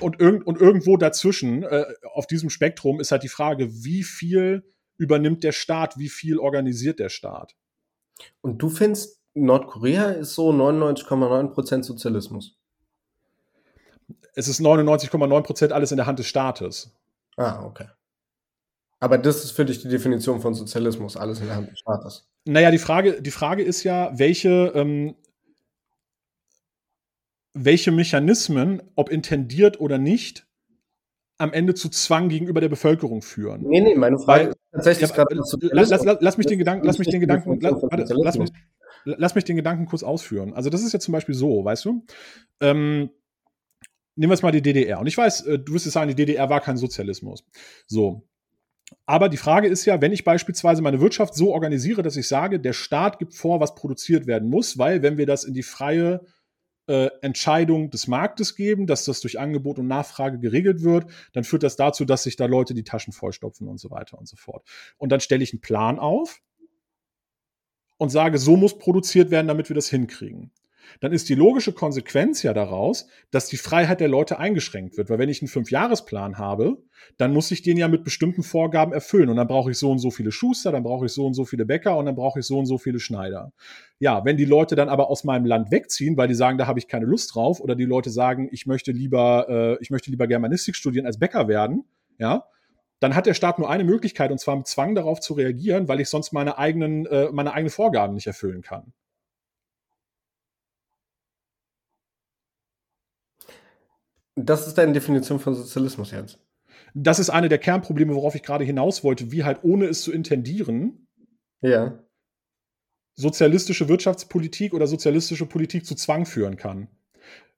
[0.00, 4.64] Und, irg und irgendwo dazwischen, äh, auf diesem Spektrum, ist halt die Frage, wie viel
[4.96, 7.54] übernimmt der Staat, wie viel organisiert der Staat?
[8.40, 12.56] Und du findest, Nordkorea ist so 99,9% Sozialismus?
[14.34, 16.92] Es ist 99,9% alles in der Hand des Staates.
[17.36, 17.86] Ah, okay.
[19.00, 22.26] Aber das ist für dich die Definition von Sozialismus, alles in der Hand des Staates.
[22.46, 25.14] Naja, die Frage, die Frage ist ja, welche, ähm,
[27.52, 30.46] welche Mechanismen, ob intendiert oder nicht,
[31.38, 33.62] am Ende zu Zwang gegenüber der Bevölkerung führen.
[33.62, 35.34] Nee, nee, meine Frage Weil, ist tatsächlich ja, gerade.
[35.34, 37.76] Lass, lass, lass, mich den Gedanken, lass mich den Gedanken, lass,
[38.08, 38.50] lass, mich,
[39.04, 40.54] lass mich den Gedanken kurz ausführen.
[40.54, 42.06] Also, das ist ja zum Beispiel so, weißt du?
[42.60, 43.10] Ähm,
[44.16, 45.00] nehmen wir jetzt mal die DDR.
[45.00, 47.44] Und ich weiß, äh, du wirst jetzt sagen, die DDR war kein Sozialismus.
[47.86, 48.26] So.
[49.06, 52.60] Aber die Frage ist ja, wenn ich beispielsweise meine Wirtschaft so organisiere, dass ich sage,
[52.60, 56.20] der Staat gibt vor, was produziert werden muss, weil wenn wir das in die freie
[56.86, 61.62] äh, Entscheidung des Marktes geben, dass das durch Angebot und Nachfrage geregelt wird, dann führt
[61.62, 64.66] das dazu, dass sich da Leute die Taschen vollstopfen und so weiter und so fort.
[64.98, 66.40] Und dann stelle ich einen Plan auf
[67.96, 70.52] und sage, so muss produziert werden, damit wir das hinkriegen
[71.00, 75.10] dann ist die logische Konsequenz ja daraus, dass die Freiheit der Leute eingeschränkt wird.
[75.10, 76.82] Weil wenn ich einen Fünfjahresplan habe,
[77.18, 79.28] dann muss ich den ja mit bestimmten Vorgaben erfüllen.
[79.28, 81.44] Und dann brauche ich so und so viele Schuster, dann brauche ich so und so
[81.44, 83.52] viele Bäcker und dann brauche ich so und so viele Schneider.
[83.98, 86.78] Ja, wenn die Leute dann aber aus meinem Land wegziehen, weil die sagen, da habe
[86.78, 90.26] ich keine Lust drauf, oder die Leute sagen, ich möchte lieber, äh, ich möchte lieber
[90.26, 91.84] Germanistik studieren als Bäcker werden,
[92.18, 92.44] ja,
[93.00, 96.00] dann hat der Staat nur eine Möglichkeit, und zwar mit Zwang darauf zu reagieren, weil
[96.00, 98.92] ich sonst meine eigenen, äh, meine eigenen Vorgaben nicht erfüllen kann.
[104.36, 106.38] Das ist deine Definition von Sozialismus jetzt.
[106.94, 110.12] Das ist eine der Kernprobleme, worauf ich gerade hinaus wollte, wie halt ohne es zu
[110.12, 111.08] intendieren,
[111.60, 111.98] ja.
[113.16, 116.88] sozialistische Wirtschaftspolitik oder sozialistische Politik zu Zwang führen kann.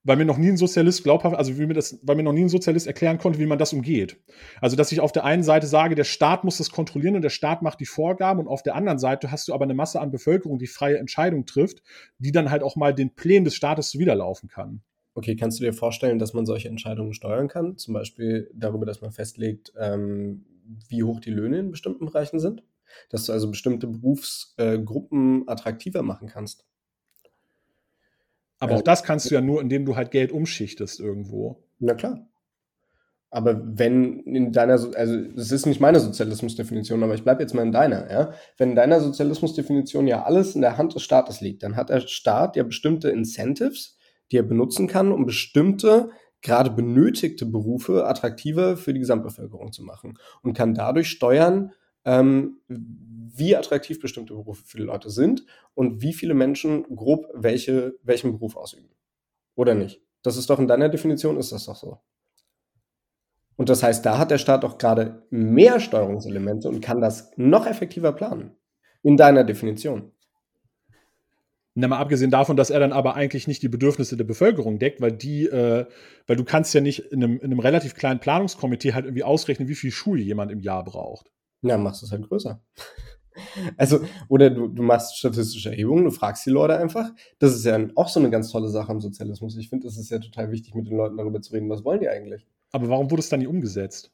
[0.03, 2.43] Weil mir noch nie ein Sozialist glaubhaft, also wie mir das, weil mir noch nie
[2.43, 4.17] ein Sozialist erklären konnte, wie man das umgeht.
[4.61, 7.29] Also, dass ich auf der einen Seite sage, der Staat muss das kontrollieren und der
[7.29, 10.11] Staat macht die Vorgaben und auf der anderen Seite hast du aber eine Masse an
[10.11, 11.81] Bevölkerung, die freie Entscheidung trifft,
[12.19, 14.81] die dann halt auch mal den Plänen des Staates zuwiderlaufen kann.
[15.17, 17.75] Okay, kannst du dir vorstellen, dass man solche Entscheidungen steuern kann?
[17.75, 20.45] Zum Beispiel darüber, dass man festlegt, ähm,
[20.89, 22.61] wie hoch die Löhne in bestimmten Bereichen sind,
[23.09, 26.67] dass du also bestimmte Berufsgruppen äh, attraktiver machen kannst.
[28.59, 31.63] Aber auch das kannst du ja nur, indem du halt Geld umschichtest irgendwo.
[31.79, 32.29] Na klar.
[33.31, 37.63] Aber wenn in deiner, also das ist nicht meine Sozialismusdefinition, aber ich bleibe jetzt mal
[37.63, 38.33] in deiner, ja.
[38.57, 42.01] Wenn in deiner Sozialismusdefinition ja alles in der Hand des Staates liegt, dann hat der
[42.01, 43.96] Staat ja bestimmte Incentives,
[44.31, 46.09] die er benutzen kann, um bestimmte,
[46.41, 51.71] gerade benötigte Berufe attraktiver für die Gesamtbevölkerung zu machen und kann dadurch steuern,
[52.05, 57.95] ähm, wie attraktiv bestimmte Berufe für die Leute sind und wie viele Menschen grob welche,
[58.03, 58.89] welchen Beruf ausüben.
[59.55, 60.01] Oder nicht?
[60.21, 61.99] Das ist doch in deiner Definition, ist das doch so.
[63.57, 67.65] Und das heißt, da hat der Staat doch gerade mehr Steuerungselemente und kann das noch
[67.65, 68.55] effektiver planen.
[69.01, 70.11] In deiner Definition.
[71.79, 74.99] Na, mal abgesehen davon, dass er dann aber eigentlich nicht die Bedürfnisse der Bevölkerung deckt,
[74.99, 75.85] weil die, äh,
[76.25, 79.67] weil du kannst ja nicht in einem, in einem relativ kleinen Planungskomitee halt irgendwie ausrechnen,
[79.67, 81.29] wie viel Schule jemand im Jahr braucht.
[81.61, 82.61] Ja, machst es halt größer.
[83.77, 83.99] Also,
[84.29, 87.11] oder du, du machst statistische Erhebungen, du fragst die Leute einfach.
[87.37, 89.55] Das ist ja auch so eine ganz tolle Sache im Sozialismus.
[89.57, 91.99] Ich finde, es ist ja total wichtig, mit den Leuten darüber zu reden, was wollen
[91.99, 92.47] die eigentlich.
[92.71, 94.11] Aber warum wurde es dann nicht umgesetzt?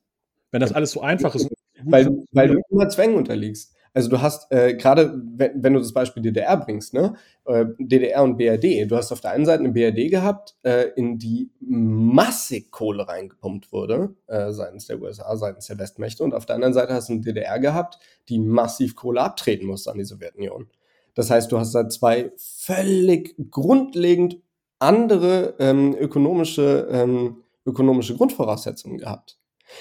[0.52, 1.48] Wenn das alles so einfach ist.
[1.86, 3.73] Weil, weil du immer Zwängen unterliegst.
[3.94, 7.14] Also du hast äh, gerade, wenn, wenn, du das Beispiel DDR bringst, ne,
[7.46, 11.20] äh, DDR und BRD, du hast auf der einen Seite eine BRD gehabt, äh, in
[11.20, 16.56] die massig Kohle reingepumpt wurde, äh, seitens der USA, seitens der Westmächte, und auf der
[16.56, 20.68] anderen Seite hast du eine DDR gehabt, die massiv Kohle abtreten musste an die Sowjetunion.
[21.14, 24.42] Das heißt, du hast da zwei völlig grundlegend
[24.80, 29.38] andere ähm, ökonomische, ähm, ökonomische Grundvoraussetzungen gehabt.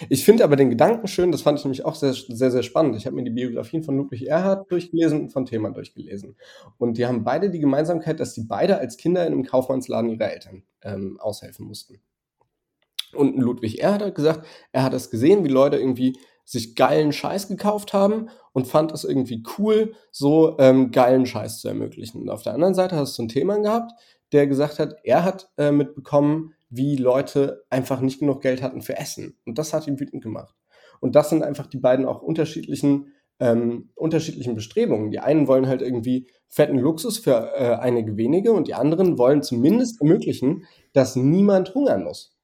[0.08, 2.96] Ich finde aber den Gedanken schön, das fand ich nämlich auch sehr, sehr, sehr spannend.
[2.96, 6.36] Ich habe mir die Biografien von Ludwig Erhard durchgelesen und von Thema durchgelesen.
[6.78, 10.32] Und die haben beide die Gemeinsamkeit, dass die beide als Kinder in einem Kaufmannsladen ihrer
[10.32, 12.00] Eltern ähm, aushelfen mussten.
[13.14, 17.48] Und Ludwig Erhard hat gesagt, er hat es gesehen, wie Leute irgendwie sich geilen Scheiß
[17.48, 22.22] gekauft haben und fand es irgendwie cool, so ähm, geilen Scheiß zu ermöglichen.
[22.22, 23.92] Und auf der anderen Seite hast du einen Thema gehabt,
[24.32, 28.96] der gesagt hat, er hat äh, mitbekommen, wie Leute einfach nicht genug Geld hatten für
[28.96, 29.36] Essen.
[29.44, 30.54] Und das hat ihn wütend gemacht.
[31.00, 35.10] Und das sind einfach die beiden auch unterschiedlichen, ähm, unterschiedlichen Bestrebungen.
[35.10, 39.42] Die einen wollen halt irgendwie fetten Luxus für äh, einige wenige und die anderen wollen
[39.42, 40.64] zumindest ermöglichen,
[40.94, 42.38] dass niemand hungern muss.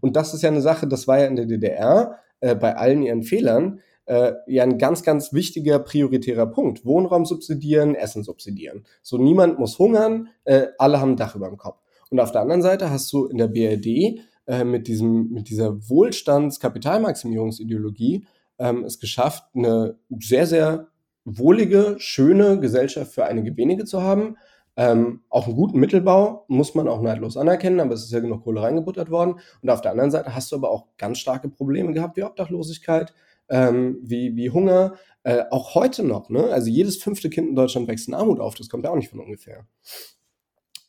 [0.00, 3.02] Und das ist ja eine Sache, das war ja in der DDR äh, bei allen
[3.02, 6.84] ihren Fehlern äh, ja ein ganz, ganz wichtiger prioritärer Punkt.
[6.84, 8.84] Wohnraum subsidieren, Essen subsidieren.
[9.02, 11.80] So niemand muss hungern, äh, alle haben ein Dach über dem Kopf.
[12.10, 15.88] Und auf der anderen Seite hast du in der BRD äh, mit, diesem, mit dieser
[15.88, 18.26] Wohlstands-Kapitalmaximierungsideologie
[18.58, 20.88] ähm, es geschafft, eine sehr, sehr
[21.24, 24.36] wohlige, schöne Gesellschaft für einige wenige zu haben.
[24.76, 28.44] Ähm, auch einen guten Mittelbau muss man auch neidlos anerkennen, aber es ist ja genug
[28.44, 29.40] Kohle reingebuttert worden.
[29.62, 33.12] Und auf der anderen Seite hast du aber auch ganz starke Probleme gehabt, wie Obdachlosigkeit,
[33.48, 36.30] ähm, wie, wie Hunger, äh, auch heute noch.
[36.30, 36.44] Ne?
[36.44, 39.10] Also jedes fünfte Kind in Deutschland wächst in Armut auf, das kommt ja auch nicht
[39.10, 39.66] von ungefähr.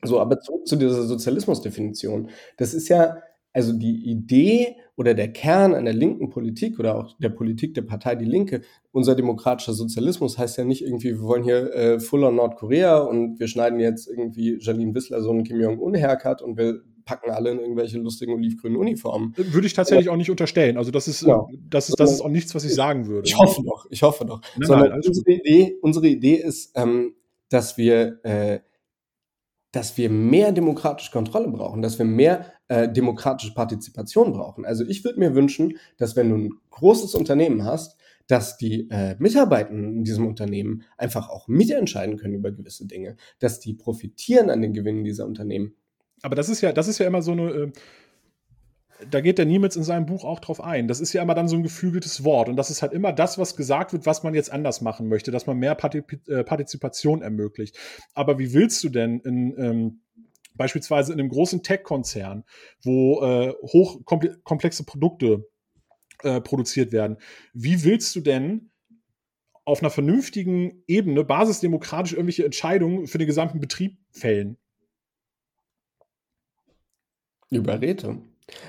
[0.03, 2.29] So, aber zurück zu dieser Sozialismusdefinition.
[2.57, 3.17] Das ist ja,
[3.53, 8.15] also die Idee oder der Kern einer linken Politik oder auch der Politik der Partei
[8.15, 12.35] Die Linke, unser demokratischer Sozialismus heißt ja nicht irgendwie, wir wollen hier äh, Full on
[12.35, 17.31] Nordkorea und wir schneiden jetzt irgendwie Janine Wissler so einen Kim Jong-un-Haircut und wir packen
[17.31, 19.33] alle in irgendwelche lustigen olivgrünen Uniformen.
[19.35, 20.77] Würde ich tatsächlich auch nicht unterstellen.
[20.77, 21.45] Also das ist, ja.
[21.69, 23.27] das ist, das ist auch nichts, was ich sagen würde.
[23.27, 24.41] Ich hoffe doch, ich hoffe doch.
[24.57, 27.15] Nein, nein, unsere, Idee, unsere Idee ist, ähm,
[27.49, 28.59] dass wir äh,
[29.71, 34.65] dass wir mehr demokratische Kontrolle brauchen, dass wir mehr äh, demokratische Partizipation brauchen.
[34.65, 37.97] Also ich würde mir wünschen, dass wenn du ein großes Unternehmen hast,
[38.27, 43.59] dass die äh, Mitarbeitenden in diesem Unternehmen einfach auch mitentscheiden können über gewisse Dinge, dass
[43.59, 45.73] die profitieren an den Gewinnen dieser Unternehmen.
[46.21, 47.71] Aber das ist ja, das ist ja immer so eine, äh,
[49.09, 50.87] da geht der Niemitz in seinem Buch auch drauf ein.
[50.87, 52.49] Das ist ja immer dann so ein geflügeltes Wort.
[52.49, 55.31] Und das ist halt immer das, was gesagt wird, was man jetzt anders machen möchte,
[55.31, 57.77] dass man mehr äh, Partizipation ermöglicht.
[58.13, 60.01] Aber wie willst du denn in, ähm,
[60.55, 62.43] beispielsweise in einem großen Tech-Konzern,
[62.83, 65.47] wo äh, hochkomplexe Produkte
[66.23, 67.17] äh, produziert werden,
[67.53, 68.71] wie willst du denn
[69.65, 74.57] auf einer vernünftigen Ebene basisdemokratisch irgendwelche Entscheidungen für den gesamten Betrieb fällen?
[77.49, 78.21] Über Räte.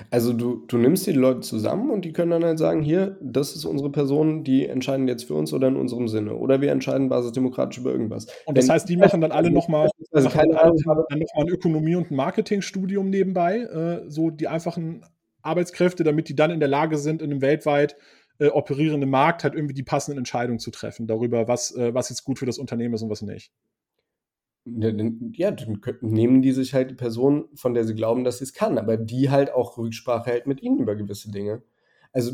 [0.09, 3.55] Also du, du nimmst die Leute zusammen und die können dann halt sagen, hier, das
[3.55, 6.35] ist unsere Person, die entscheiden jetzt für uns oder in unserem Sinne.
[6.35, 8.27] Oder wir entscheiden basisdemokratisch über irgendwas.
[8.45, 10.77] Und das Wenn heißt, die machen dann alle nochmal also keine Ahnung,
[11.09, 15.05] dann noch ein Ökonomie- und ein Marketingstudium nebenbei, äh, so die einfachen
[15.41, 17.95] Arbeitskräfte, damit die dann in der Lage sind, in einem weltweit
[18.39, 22.23] äh, operierenden Markt halt irgendwie die passenden Entscheidungen zu treffen darüber, was, äh, was jetzt
[22.23, 23.51] gut für das Unternehmen ist und was nicht.
[24.65, 24.91] Ja,
[25.51, 28.77] dann nehmen die sich halt die Person, von der sie glauben, dass sie es kann,
[28.77, 31.63] aber die halt auch Rücksprache hält mit ihnen über gewisse Dinge.
[32.13, 32.31] Also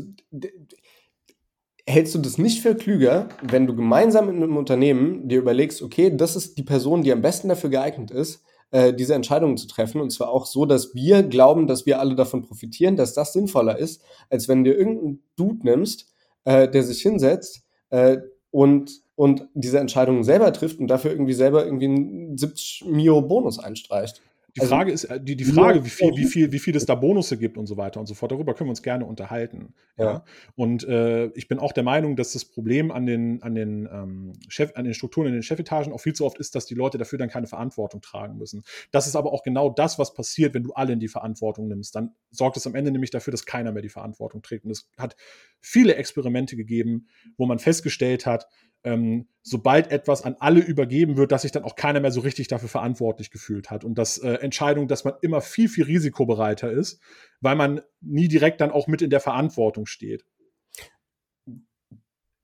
[1.88, 6.14] hältst du das nicht für klüger, wenn du gemeinsam in einem Unternehmen dir überlegst, okay,
[6.16, 10.00] das ist die Person, die am besten dafür geeignet ist, äh, diese Entscheidungen zu treffen.
[10.00, 13.78] Und zwar auch so, dass wir glauben, dass wir alle davon profitieren, dass das sinnvoller
[13.78, 16.12] ist, als wenn du irgendeinen Dude nimmst,
[16.44, 18.18] äh, der sich hinsetzt äh,
[18.50, 23.58] und, und diese Entscheidungen selber trifft und dafür irgendwie selber irgendwie einen 70 Mio Bonus
[23.58, 24.22] einstreicht.
[24.56, 26.86] Die also, Frage ist, äh, die, die Frage, wie viel, wie viel, wie viel es
[26.86, 29.74] da Bonusse gibt und so weiter und so fort, darüber können wir uns gerne unterhalten.
[29.98, 30.04] Ja.
[30.04, 30.24] ja.
[30.56, 34.32] Und äh, ich bin auch der Meinung, dass das Problem an den, an den ähm,
[34.48, 36.96] Chef, an den Strukturen in den Chefetagen auch viel zu oft ist, dass die Leute
[36.96, 38.64] dafür dann keine Verantwortung tragen müssen.
[38.90, 41.94] Das ist aber auch genau das, was passiert, wenn du alle in die Verantwortung nimmst.
[41.94, 44.64] Dann sorgt es am Ende nämlich dafür, dass keiner mehr die Verantwortung trägt.
[44.64, 45.14] Und es hat
[45.60, 47.06] viele Experimente gegeben,
[47.36, 48.48] wo man festgestellt hat,
[48.84, 52.48] ähm, sobald etwas an alle übergeben wird, dass sich dann auch keiner mehr so richtig
[52.48, 53.84] dafür verantwortlich gefühlt hat.
[53.84, 57.00] Und dass äh, Entscheidung, dass man immer viel, viel risikobereiter ist,
[57.40, 60.24] weil man nie direkt dann auch mit in der Verantwortung steht.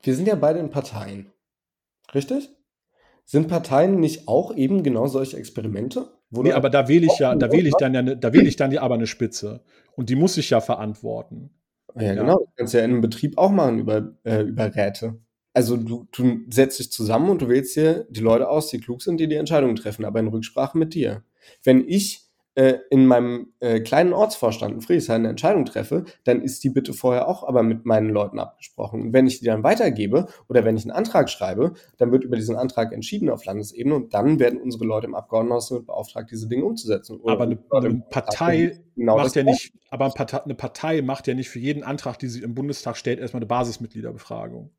[0.03, 1.33] Wir sind ja beide in Parteien.
[2.15, 2.51] Richtig?
[3.25, 6.13] Sind Parteien nicht auch eben genau solche Experimente?
[6.31, 8.57] nee, aber da wähle ich ja, da wähle ich dann ja, ne, da wähle ich
[8.57, 9.65] dann ja aber eine Spitze.
[9.97, 11.51] Und die muss ich ja verantworten.
[11.95, 12.15] Ja, ja.
[12.15, 12.39] genau.
[12.39, 15.19] Das kannst du ja in einem Betrieb auch machen über, äh, über Räte
[15.57, 19.01] also du, du setzt dich zusammen und du wählst dir die Leute aus, die klug
[19.01, 21.23] sind, die die Entscheidungen treffen, aber in Rücksprache mit dir.
[21.65, 22.27] Wenn ich
[22.57, 26.93] äh, in meinem äh, kleinen Ortsvorstand in Friedrichshain eine Entscheidung treffe, dann ist die bitte
[26.93, 29.01] vorher auch aber mit meinen Leuten abgesprochen.
[29.01, 32.37] Und wenn ich die dann weitergebe oder wenn ich einen Antrag schreibe, dann wird über
[32.37, 36.49] diesen Antrag entschieden auf Landesebene und dann werden unsere Leute im Abgeordnetenhaus damit beauftragt, diese
[36.49, 37.19] Dinge umzusetzen.
[37.19, 40.13] Oder aber eine, eine Partei genau macht ja nicht, aber
[40.45, 43.47] eine Partei macht ja nicht für jeden Antrag, die sie im Bundestag stellt, erstmal eine
[43.47, 44.71] Basismitgliederbefragung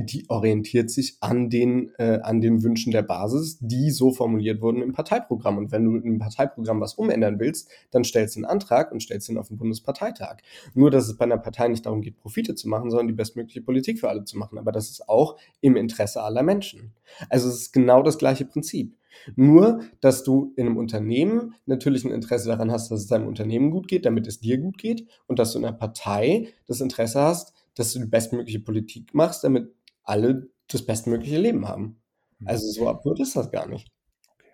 [0.00, 4.82] die orientiert sich an den, äh, an den Wünschen der Basis, die so formuliert wurden
[4.82, 5.58] im Parteiprogramm.
[5.58, 9.28] Und wenn du im Parteiprogramm was umändern willst, dann stellst du einen Antrag und stellst
[9.28, 10.38] ihn auf den Bundesparteitag.
[10.74, 13.62] Nur, dass es bei einer Partei nicht darum geht, Profite zu machen, sondern die bestmögliche
[13.62, 14.58] Politik für alle zu machen.
[14.58, 16.92] Aber das ist auch im Interesse aller Menschen.
[17.28, 18.94] Also es ist genau das gleiche Prinzip.
[19.36, 23.70] Nur, dass du in einem Unternehmen natürlich ein Interesse daran hast, dass es deinem Unternehmen
[23.70, 27.20] gut geht, damit es dir gut geht, und dass du in einer Partei das Interesse
[27.20, 29.72] hast, dass du die bestmögliche Politik machst, damit
[30.08, 32.00] alle das bestmögliche Leben haben.
[32.38, 32.48] Mhm.
[32.48, 33.90] Also so absurd ist das gar nicht.
[34.34, 34.52] Okay.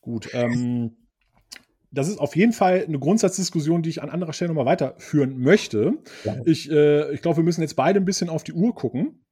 [0.00, 0.30] Gut.
[0.32, 0.96] Ähm,
[1.90, 5.98] das ist auf jeden Fall eine Grundsatzdiskussion, die ich an anderer Stelle nochmal weiterführen möchte.
[6.24, 6.36] Ja.
[6.46, 9.24] Ich, äh, ich glaube, wir müssen jetzt beide ein bisschen auf die Uhr gucken.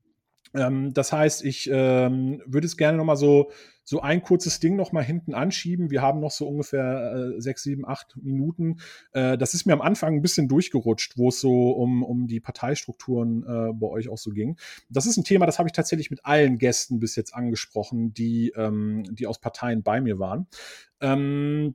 [0.54, 3.50] Ähm, das heißt, ich ähm, würde es gerne nochmal so
[3.90, 5.90] so ein kurzes Ding noch mal hinten anschieben.
[5.90, 8.76] Wir haben noch so ungefähr äh, sechs, sieben, acht Minuten.
[9.10, 12.38] Äh, das ist mir am Anfang ein bisschen durchgerutscht, wo es so um, um die
[12.38, 14.56] Parteistrukturen äh, bei euch auch so ging.
[14.90, 18.52] Das ist ein Thema, das habe ich tatsächlich mit allen Gästen bis jetzt angesprochen, die,
[18.54, 20.46] ähm, die aus Parteien bei mir waren.
[21.00, 21.74] Ähm,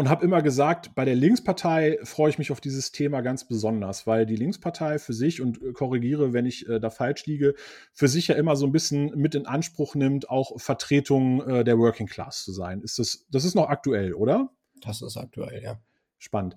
[0.00, 4.06] und habe immer gesagt, bei der Linkspartei freue ich mich auf dieses Thema ganz besonders,
[4.06, 7.54] weil die Linkspartei für sich, und äh, korrigiere, wenn ich äh, da falsch liege,
[7.92, 11.76] für sich ja immer so ein bisschen mit in Anspruch nimmt, auch Vertretung äh, der
[11.76, 12.80] Working Class zu sein.
[12.80, 14.48] Ist das, das ist noch aktuell, oder?
[14.80, 15.78] Das ist aktuell, ja.
[16.16, 16.54] Spannend.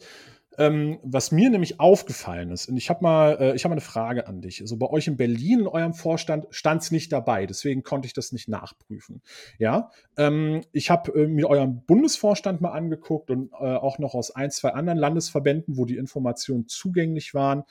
[0.57, 4.27] Ähm, was mir nämlich aufgefallen ist, und ich habe mal, äh, ich mal eine Frage
[4.27, 4.61] an dich.
[4.61, 8.13] Also bei euch in Berlin in eurem Vorstand stand es nicht dabei, deswegen konnte ich
[8.13, 9.21] das nicht nachprüfen.
[9.57, 14.31] Ja, ähm, ich habe äh, mir euren Bundesvorstand mal angeguckt und äh, auch noch aus
[14.35, 17.63] ein, zwei anderen Landesverbänden, wo die Informationen zugänglich waren.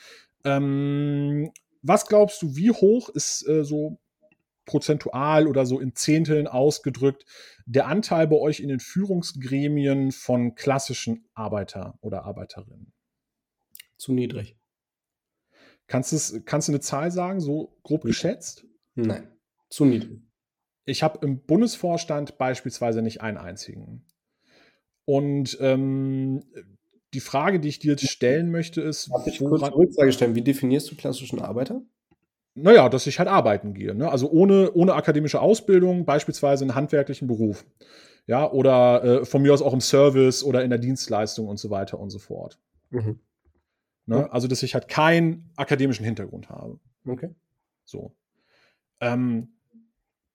[0.45, 1.53] Ähm,
[1.83, 3.99] was glaubst du, wie hoch ist äh, so
[4.65, 7.25] prozentual oder so in Zehnteln ausgedrückt
[7.67, 12.93] der Anteil bei euch in den Führungsgremien von klassischen Arbeiter oder Arbeiterinnen?
[13.97, 14.57] Zu niedrig.
[15.87, 18.67] Kannst, es, kannst du eine Zahl sagen, so grob geschätzt?
[18.95, 19.29] Nein,
[19.69, 20.23] zu niedrig.
[20.85, 24.05] Ich habe im Bundesvorstand beispielsweise nicht einen einzigen.
[25.05, 26.45] Und ähm,
[27.15, 29.11] die Frage, die ich dir jetzt stellen möchte, ist.
[29.11, 30.35] Darf ich kurz eine Rückfrage stellen?
[30.35, 31.83] Wie definierst du klassischen Arbeiter?
[32.55, 33.95] Naja, dass ich halt arbeiten gehe.
[33.95, 34.11] Ne?
[34.11, 37.65] Also ohne, ohne akademische Ausbildung, beispielsweise einen handwerklichen Beruf.
[38.27, 41.71] Ja, oder äh, von mir aus auch im Service oder in der Dienstleistung und so
[41.71, 42.59] weiter und so fort.
[42.91, 43.19] Mhm.
[44.07, 44.31] Ne?
[44.33, 46.79] Also, dass ich halt keinen akademischen Hintergrund habe.
[47.07, 47.31] Okay.
[47.85, 48.15] So.
[49.01, 49.55] Ähm,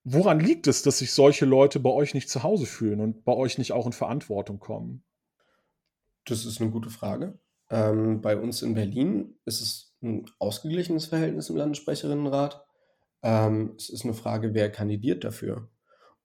[0.03, 3.33] woran liegt es, dass sich solche Leute bei euch nicht zu Hause fühlen und bei
[3.33, 5.03] euch nicht auch in Verantwortung kommen?
[6.25, 7.37] Das ist eine gute Frage.
[7.69, 12.65] Ähm, bei uns in Berlin ist es ein ausgeglichenes Verhältnis im Landessprecherinnenrat.
[13.23, 15.69] Ähm, es ist eine Frage, wer kandidiert dafür.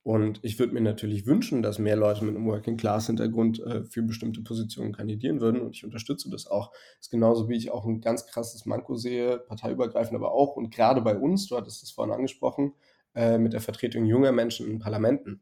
[0.05, 4.43] Und ich würde mir natürlich wünschen, dass mehr Leute mit einem Working-Class-Hintergrund äh, für bestimmte
[4.43, 5.61] Positionen kandidieren würden.
[5.61, 6.73] Und ich unterstütze das auch.
[6.73, 10.57] Das ist genauso, wie ich auch ein ganz krasses Manko sehe, parteiübergreifend aber auch.
[10.57, 12.75] Und gerade bei uns, du hattest es vorhin angesprochen,
[13.15, 15.41] äh, mit der Vertretung junger Menschen in Parlamenten.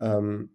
[0.00, 0.50] Ähm,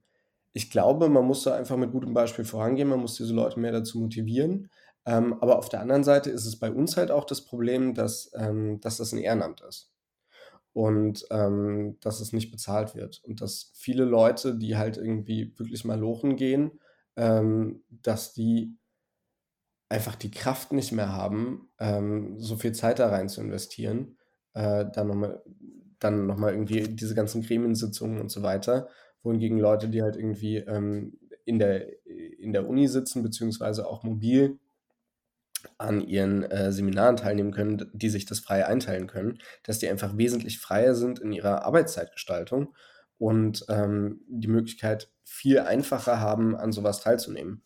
[0.54, 2.88] ich glaube, man muss da einfach mit gutem Beispiel vorangehen.
[2.88, 4.70] Man muss diese Leute mehr dazu motivieren.
[5.08, 8.30] Ähm, aber auf der anderen Seite ist es bei uns halt auch das Problem, dass,
[8.36, 9.90] ähm, dass das ein Ehrenamt ist
[10.74, 13.24] und ähm, dass es nicht bezahlt wird.
[13.24, 16.72] Und dass viele Leute, die halt irgendwie wirklich mal lochen gehen,
[17.16, 18.78] ähm, dass die
[19.88, 24.18] einfach die Kraft nicht mehr haben, ähm, so viel Zeit da rein zu investieren,
[24.56, 25.42] äh, dann nochmal
[26.00, 28.90] dann noch irgendwie diese ganzen Gremiensitzungen und so weiter,
[29.24, 34.60] wohingegen Leute, die halt irgendwie ähm, in, der, in der Uni sitzen, beziehungsweise auch mobil
[35.78, 40.18] an ihren äh, Seminaren teilnehmen können, die sich das frei einteilen können, dass die einfach
[40.18, 42.74] wesentlich freier sind in ihrer Arbeitszeitgestaltung
[43.18, 47.64] und ähm, die Möglichkeit viel einfacher haben, an sowas teilzunehmen.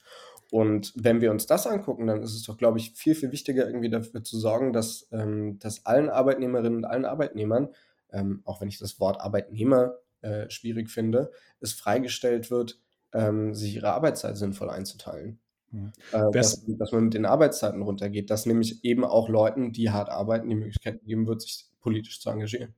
[0.52, 3.66] Und wenn wir uns das angucken, dann ist es doch, glaube ich, viel, viel wichtiger,
[3.66, 7.70] irgendwie dafür zu sorgen, dass, ähm, dass allen Arbeitnehmerinnen und allen Arbeitnehmern,
[8.12, 11.32] ähm, auch wenn ich das Wort Arbeitnehmer äh, schwierig finde,
[11.62, 12.80] es freigestellt wird,
[13.14, 15.40] ähm, sich ihre Arbeitszeit sinnvoll einzuteilen.
[15.72, 15.92] Mhm.
[16.12, 20.10] Äh, dass, dass, man mit den Arbeitszeiten runtergeht, dass nämlich eben auch Leuten, die hart
[20.10, 22.74] arbeiten, die Möglichkeit geben wird, sich politisch zu engagieren.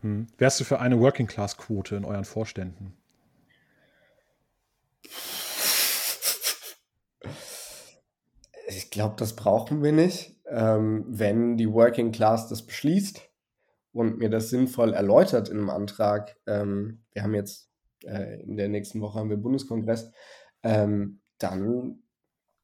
[0.00, 0.28] Hm.
[0.38, 2.96] Wärst du für eine Working-Class-Quote in euren Vorständen?
[8.68, 10.36] Ich glaube, das brauchen wir nicht.
[10.46, 13.20] Ähm, wenn die Working Class das beschließt
[13.92, 17.70] und mir das sinnvoll erläutert in einem Antrag, ähm, wir haben jetzt
[18.04, 20.12] äh, in der nächsten Woche haben wir Bundeskongress,
[20.62, 22.02] ähm, dann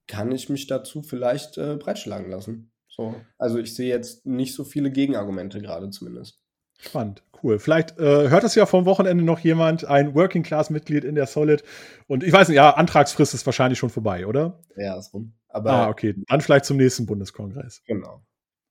[0.06, 2.72] kann ich mich dazu vielleicht äh, breitschlagen lassen.
[2.88, 3.14] So.
[3.38, 6.40] Also ich sehe jetzt nicht so viele Gegenargumente gerade zumindest.
[6.78, 7.58] Spannend, cool.
[7.58, 11.64] Vielleicht äh, hört es ja vom Wochenende noch jemand, ein Working-Class-Mitglied in der Solid.
[12.06, 14.60] Und ich weiß nicht, ja, Antragsfrist ist wahrscheinlich schon vorbei, oder?
[14.76, 15.34] Ja, ist rum.
[15.48, 16.14] Aber, ah, okay.
[16.28, 17.82] Dann vielleicht zum nächsten Bundeskongress.
[17.86, 18.24] Genau.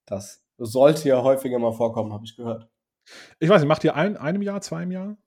[0.05, 2.69] Das sollte ja häufiger mal vorkommen, habe ich gehört.
[3.39, 5.17] Ich weiß nicht, macht ihr ein, einem Jahr, zwei im Jahr?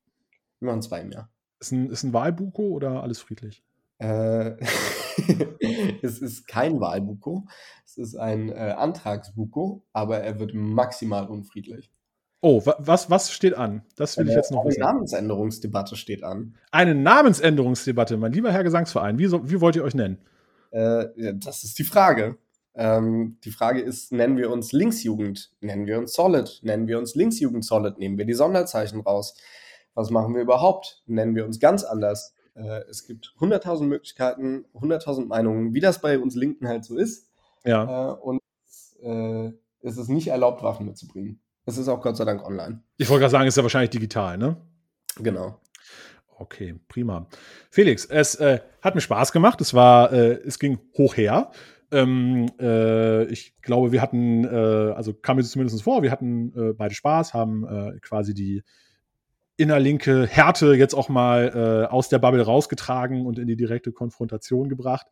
[0.61, 1.31] Wir machen zwei im Jahr.
[1.59, 3.65] Ist ein, ist ein Wahlbuko oder alles friedlich?
[3.99, 4.57] Äh,
[6.03, 7.47] es ist kein Wahlbuko,
[7.85, 11.91] es ist ein äh, Antragsbuko, aber er wird maximal unfriedlich.
[12.43, 13.83] Oh, was, was steht an?
[13.97, 14.81] Das will ich jetzt noch Eine wissen.
[14.81, 16.55] Namensänderungsdebatte steht an.
[16.71, 19.19] Eine Namensänderungsdebatte, mein lieber Herr Gesangsverein.
[19.19, 20.19] Wie, so, wie wollt ihr euch nennen?
[20.71, 22.37] Äh, ja, das ist die Frage.
[22.75, 25.51] Ähm, die Frage ist, nennen wir uns Linksjugend?
[25.61, 26.61] Nennen wir uns Solid?
[26.63, 27.99] Nennen wir uns Linksjugend Solid?
[27.99, 29.35] Nehmen wir die Sonderzeichen raus?
[29.95, 31.03] Was machen wir überhaupt?
[31.07, 32.36] Nennen wir uns ganz anders?
[32.57, 37.31] Äh, es gibt 100.000 Möglichkeiten, 100.000 Meinungen, wie das bei uns Linken halt so ist.
[37.65, 38.13] Ja.
[38.13, 38.41] Äh, und
[39.03, 39.53] äh,
[39.83, 41.41] es ist nicht erlaubt, Waffen mitzubringen.
[41.67, 42.83] Es ist auch Gott sei Dank online.
[42.97, 44.57] Ich wollte gerade sagen, es ist ja wahrscheinlich digital, ne?
[45.17, 45.61] Genau.
[46.39, 47.27] Okay, prima.
[47.71, 49.61] Felix, es äh, hat mir Spaß gemacht.
[49.61, 51.51] Es war, äh, es ging hoch her.
[51.91, 56.73] Ähm, äh, ich glaube, wir hatten, äh, also kam mir zumindest vor, wir hatten äh,
[56.73, 58.63] beide Spaß, haben quasi die
[59.57, 65.07] innerlinke Härte jetzt auch mal aus der Bubble rausgetragen und in die direkte Konfrontation gebracht.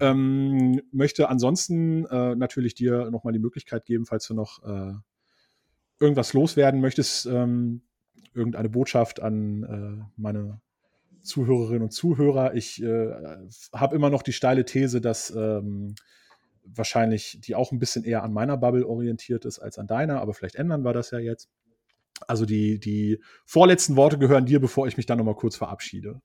[0.00, 4.62] Ähm, möchte ansonsten natürlich dir nochmal die Möglichkeit geben, falls du noch
[6.00, 7.82] irgendwas loswerden möchtest, ähm,
[8.34, 10.60] irgendeine Botschaft an äh, meine
[11.22, 12.54] Zuhörerinnen und Zuhörer.
[12.54, 13.12] Ich äh,
[13.72, 15.94] habe immer noch die steile These, dass ähm,
[16.64, 20.34] wahrscheinlich die auch ein bisschen eher an meiner Bubble orientiert ist als an deiner, aber
[20.34, 21.48] vielleicht ändern wir das ja jetzt.
[22.26, 26.20] Also die, die vorletzten Worte gehören dir, bevor ich mich dann nochmal kurz verabschiede.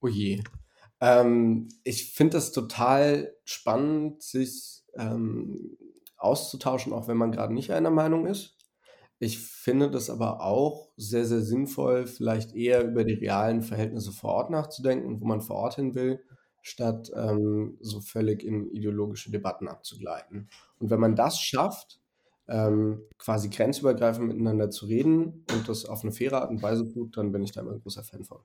[0.00, 0.42] Oh je.
[1.00, 5.76] Ähm, ich finde es total spannend, sich ähm,
[6.16, 8.56] auszutauschen, auch wenn man gerade nicht einer Meinung ist.
[9.18, 14.30] Ich finde das aber auch sehr, sehr sinnvoll, vielleicht eher über die realen Verhältnisse vor
[14.32, 16.22] Ort nachzudenken und wo man vor Ort hin will,
[16.60, 20.50] statt ähm, so völlig in ideologische Debatten abzugleiten.
[20.78, 22.00] Und wenn man das schafft,
[22.48, 27.16] ähm, quasi grenzübergreifend miteinander zu reden und das auf eine faire Art und Weise tut,
[27.16, 28.38] dann bin ich da immer ein großer Fan von.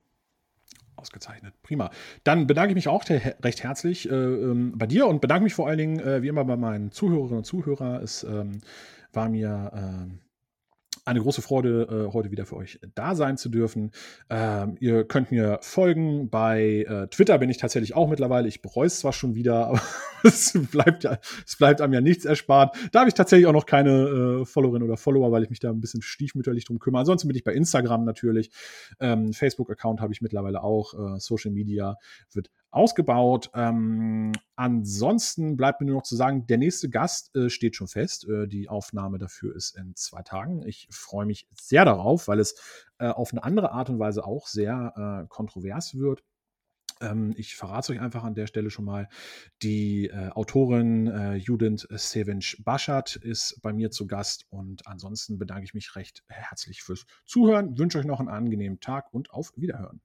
[0.96, 1.90] Ausgezeichnet, prima.
[2.24, 5.68] Dann bedanke ich mich auch recht herzlich äh, ähm, bei dir und bedanke mich vor
[5.68, 8.04] allen Dingen, äh, wie immer, bei meinen Zuhörerinnen und Zuhörern.
[8.04, 8.62] Es ähm,
[9.14, 10.31] war mir äh,
[11.06, 13.92] eine große Freude, äh, heute wieder für euch da sein zu dürfen.
[14.30, 16.30] Ähm, ihr könnt mir folgen.
[16.30, 18.48] Bei äh, Twitter bin ich tatsächlich auch mittlerweile.
[18.48, 19.82] Ich bereue es zwar schon wieder, aber
[20.24, 22.76] es bleibt ja, es bleibt einem ja nichts erspart.
[22.92, 25.72] Da habe ich tatsächlich auch noch keine äh, Followerin oder Follower, weil ich mich da
[25.72, 27.02] ein bisschen stiefmütterlich drum kümmere.
[27.02, 28.52] Ansonsten bin ich bei Instagram natürlich.
[29.00, 30.94] Ähm, Facebook-Account habe ich mittlerweile auch.
[30.94, 31.98] Äh, Social Media
[32.32, 33.52] wird ausgebaut.
[33.54, 38.28] Ähm, ansonsten bleibt mir nur noch zu sagen, der nächste Gast äh, steht schon fest.
[38.28, 40.66] Äh, die Aufnahme dafür ist in zwei Tagen.
[40.66, 42.56] Ich freue mich sehr darauf, weil es
[42.98, 46.24] äh, auf eine andere Art und Weise auch sehr äh, kontrovers wird.
[47.02, 49.10] Ähm, ich verrate euch einfach an der Stelle schon mal.
[49.62, 55.66] Die äh, Autorin äh, Judith Sevinch Baschat ist bei mir zu Gast und ansonsten bedanke
[55.66, 60.02] ich mich recht herzlich fürs Zuhören, wünsche euch noch einen angenehmen Tag und auf Wiederhören.